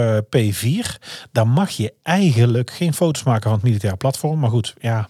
[0.60, 0.98] eh, P4.
[1.32, 4.38] Dan mag je eigenlijk geen foto's maken van het militaire platform.
[4.38, 5.08] Maar goed, ja,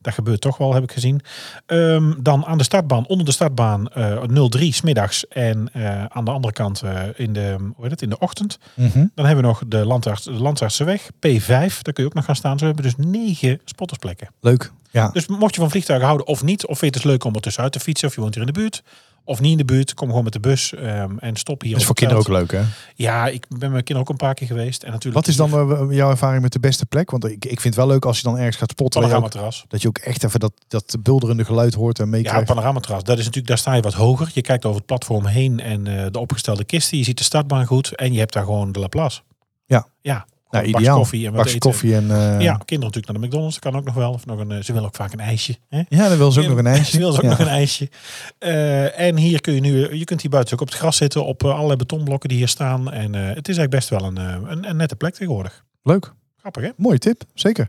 [0.00, 1.20] dat gebeurt toch wel, heb ik gezien.
[1.66, 5.28] Ehm, dan aan de startbaan, onder de startbaan eh 03 smiddags.
[5.28, 8.58] En eh, aan de andere kant eh, in, de, hoe heet het, in de ochtend.
[8.74, 9.06] Mhm.
[9.14, 11.46] Dan hebben we nog de, landarts, de Landsartsenweg, P5.
[11.46, 12.58] Daar kun je ook nog gaan staan.
[12.58, 14.28] Zo hebben we dus negen spottersplekken.
[14.40, 14.72] Leuk.
[14.90, 15.08] Ja.
[15.08, 17.34] Dus mocht je van vliegtuigen houden of niet, of vind je het dus leuk om
[17.34, 18.82] er tussenuit te fietsen, of je woont hier in de buurt,
[19.24, 21.70] of niet in de buurt, kom gewoon met de bus ehm, en stop hier.
[21.70, 22.62] Dat is voor kinderen ook leuk, hè?
[22.94, 24.82] Ja, ik ben met mijn kinderen ook een paar keer geweest.
[24.82, 27.10] En natuurlijk Wat is dan eh, jouw ervaring met de beste plek?
[27.10, 29.00] Want ik, ik vind het wel leuk als je dan ergens gaat spotten.
[29.00, 29.64] panoramaterras?
[29.68, 32.46] Dat je ook echt even dat, dat bulderende geluid hoort en Ja, meekrijgt.
[32.46, 33.02] panoramaterras.
[33.04, 34.30] Dat is natuurlijk, daar sta je wat hoger.
[34.34, 36.98] Je kijkt over het platform heen en eh, de opgestelde kisten.
[36.98, 39.20] Je ziet de startbaan goed en je hebt daar gewoon de Laplace.
[39.66, 39.86] Ja.
[40.00, 40.96] Ja, Nou, een ideaal.
[40.98, 41.58] koffie en wat eten.
[41.58, 42.10] koffie en...
[42.10, 43.54] eh, Ja, kinderen natuurlijk naar de McDonald's.
[43.60, 44.12] Dat kan ook nog wel.
[44.12, 45.56] Of nog een, eh, ze willen ook vaak een ijsje.
[45.68, 45.82] Hè?
[45.88, 46.90] Ja, dan wil ze ook nog een ijsje.
[46.90, 47.28] Ze wil ze ook Ja.
[47.28, 47.90] nog een ijsje.
[48.38, 51.24] Eh, en hier kun je nu, je kunt hier buiten ook op het gras zitten
[51.24, 52.92] op allerlei betonblokken die hier staan.
[52.92, 55.64] En het is eigenlijk best wel een, een, een nette plek tegenwoordig.
[55.82, 56.12] Leuk.
[56.36, 56.70] Grappig hè?
[56.76, 57.22] Mooie tip.
[57.34, 57.68] Zeker.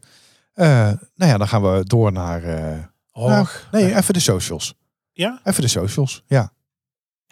[0.54, 2.42] Nou ja, dan gaan we door naar...
[3.12, 4.74] Och, nou, nee, even de socials.
[5.12, 5.40] ja?
[5.44, 6.24] Even de socials.
[6.28, 6.52] Ja.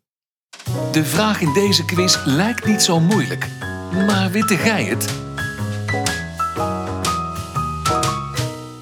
[0.93, 3.49] De vraag in deze quiz lijkt niet zo moeilijk.
[3.93, 5.13] Maar witte gij het?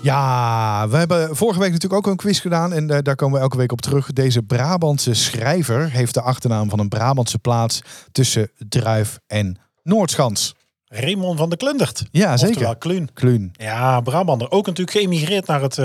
[0.03, 3.43] Ja, we hebben vorige week natuurlijk ook een quiz gedaan en eh, daar komen we
[3.43, 4.13] elke week op terug.
[4.13, 7.83] Deze Brabantse schrijver heeft de achternaam van een Brabantse plaats
[8.13, 10.55] tussen Druif en Noordschans.
[10.95, 12.05] Raymond van de Klundert.
[12.11, 12.77] Ja, zeker.
[12.79, 13.13] Kluun.
[13.13, 13.51] Kluun.
[13.53, 14.51] Ja, Brabander.
[14.51, 15.77] Ook natuurlijk geëmigreerd naar het,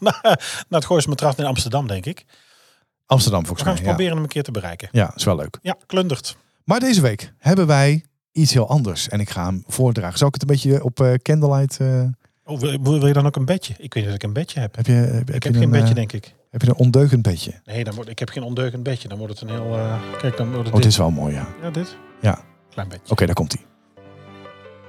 [0.00, 2.24] naar het Matras in Amsterdam, denk ik.
[3.06, 3.82] Amsterdam We volgens gaan mij.
[3.82, 3.94] eens Ja.
[3.94, 4.88] proberen hem een keer te bereiken.
[4.92, 5.58] ja, is wel leuk.
[5.62, 6.36] Ja, Klundert.
[6.64, 10.18] Maar deze week hebben wij iets heel anders en ik ga hem voordragen.
[10.18, 11.80] Zal ik het een beetje op eh, candlelight...
[11.80, 12.02] eh,
[12.44, 13.74] Oh, wil, wil je dan ook een bedje?
[13.78, 14.76] Ik weet niet of ik een bedje heb.
[14.76, 16.34] heb je, heb, Ik je heb geen een, bedje, denk ik.
[16.50, 17.52] Heb je een ondeugend bedje?
[17.64, 19.08] Nee, dan wordt, ik heb geen ondeugend bedje.
[19.08, 19.74] Dan wordt het een heel...
[19.76, 20.92] eh, kijk, dan wordt het Oh, dit dit.
[20.92, 21.48] is wel mooi, ja.
[21.62, 21.96] Ja, dit?
[22.20, 22.38] Ja.
[22.70, 23.10] Klein bedje.
[23.12, 23.62] Oké, daar komt hij.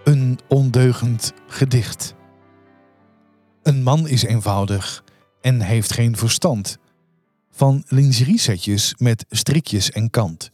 [0.09, 2.15] Een ondeugend gedicht.
[3.63, 5.03] Een man is eenvoudig
[5.41, 6.77] en heeft geen verstand
[7.51, 10.51] van lingeriesetjes met strikjes en kant.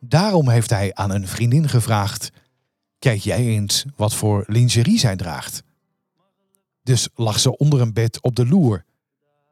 [0.00, 2.30] Daarom heeft hij aan een vriendin gevraagd:
[2.98, 5.62] Kijk jij eens wat voor lingerie zij draagt.
[6.82, 8.84] Dus lag ze onder een bed op de loer.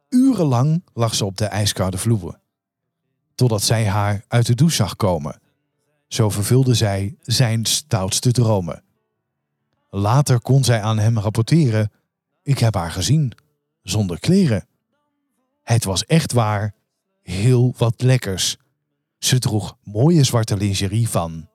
[0.09, 2.41] Urenlang lag ze op de ijskoude vloer.
[3.35, 5.41] Totdat zij haar uit de douche zag komen.
[6.09, 8.84] Zo vervulde zij zijn stoutste dromen.
[9.97, 11.93] Later kon zij aan hem rapporteren:
[12.43, 13.33] Ik heb haar gezien,
[13.83, 14.67] zonder kleren.
[15.63, 16.75] Het was echt waar,
[17.23, 18.57] heel wat lekkers.
[19.19, 21.49] Ze droeg mooie zwarte lingerie van.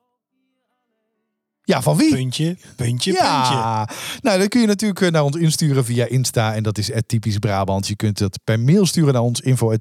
[1.70, 2.14] Ja, van wie?
[2.14, 3.24] Puntje, puntje, puntje.
[3.24, 3.88] Ja,
[4.20, 7.38] nou dan kun je natuurlijk eh, naar ons insturen via Insta en dat is typisch
[7.38, 7.86] Brabant.
[7.86, 9.74] Je kunt het per mail sturen naar ons info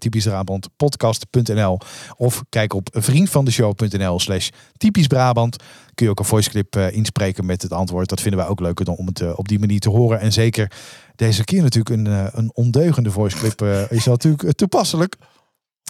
[0.76, 1.80] podcast.nl
[2.18, 5.56] of kijk op vriendvandeshow.nl slash typisch Brabant.
[5.94, 8.10] Kun je ook een voiceclip eh, inspreken met het antwoord.
[8.10, 10.20] Dat vinden wij ook leuk om het eh, op die manier te horen.
[10.20, 10.72] En zeker
[11.16, 15.18] deze keer natuurlijk een, een ondeugende voiceclip is natuurlijk toepasselijk.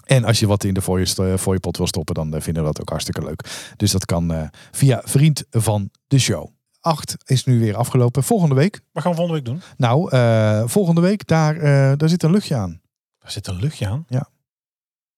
[0.04, 2.34] En als je wat in de voor je, eh, voor je pot wil stoppen, dan
[2.34, 3.72] eh, vinden we dat ook hartstikke leuk.
[3.76, 6.50] Dus dat kan eh, via Vriend van de Show.
[6.80, 8.22] 8 is nu weer afgelopen.
[8.22, 8.80] Volgende week.
[8.92, 9.62] Wat gaan we volgende week doen?
[9.76, 12.80] Nou, eh, volgende week, daar, eh, daar zit een luchtje aan.
[13.18, 14.04] Daar zit een luchtje aan.
[14.08, 14.28] Ja.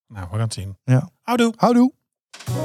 [0.07, 0.77] Nou, we gaan het zien.
[0.85, 1.11] Ja.
[1.23, 1.53] Houdoe.
[1.57, 1.93] Houdoe.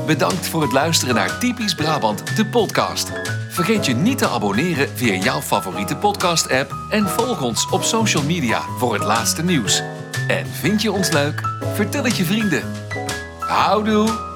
[0.06, 3.12] Bedankt voor het luisteren naar Typisch Brabant, de podcast.
[3.50, 8.62] Vergeet je niet te abonneren via jouw favoriete podcast-app en volg ons op social media
[8.62, 9.82] voor het laatste nieuws.
[10.28, 11.42] En vind je ons leuk?
[11.74, 12.64] Vertel het je vrienden.
[13.40, 14.27] Houdoe!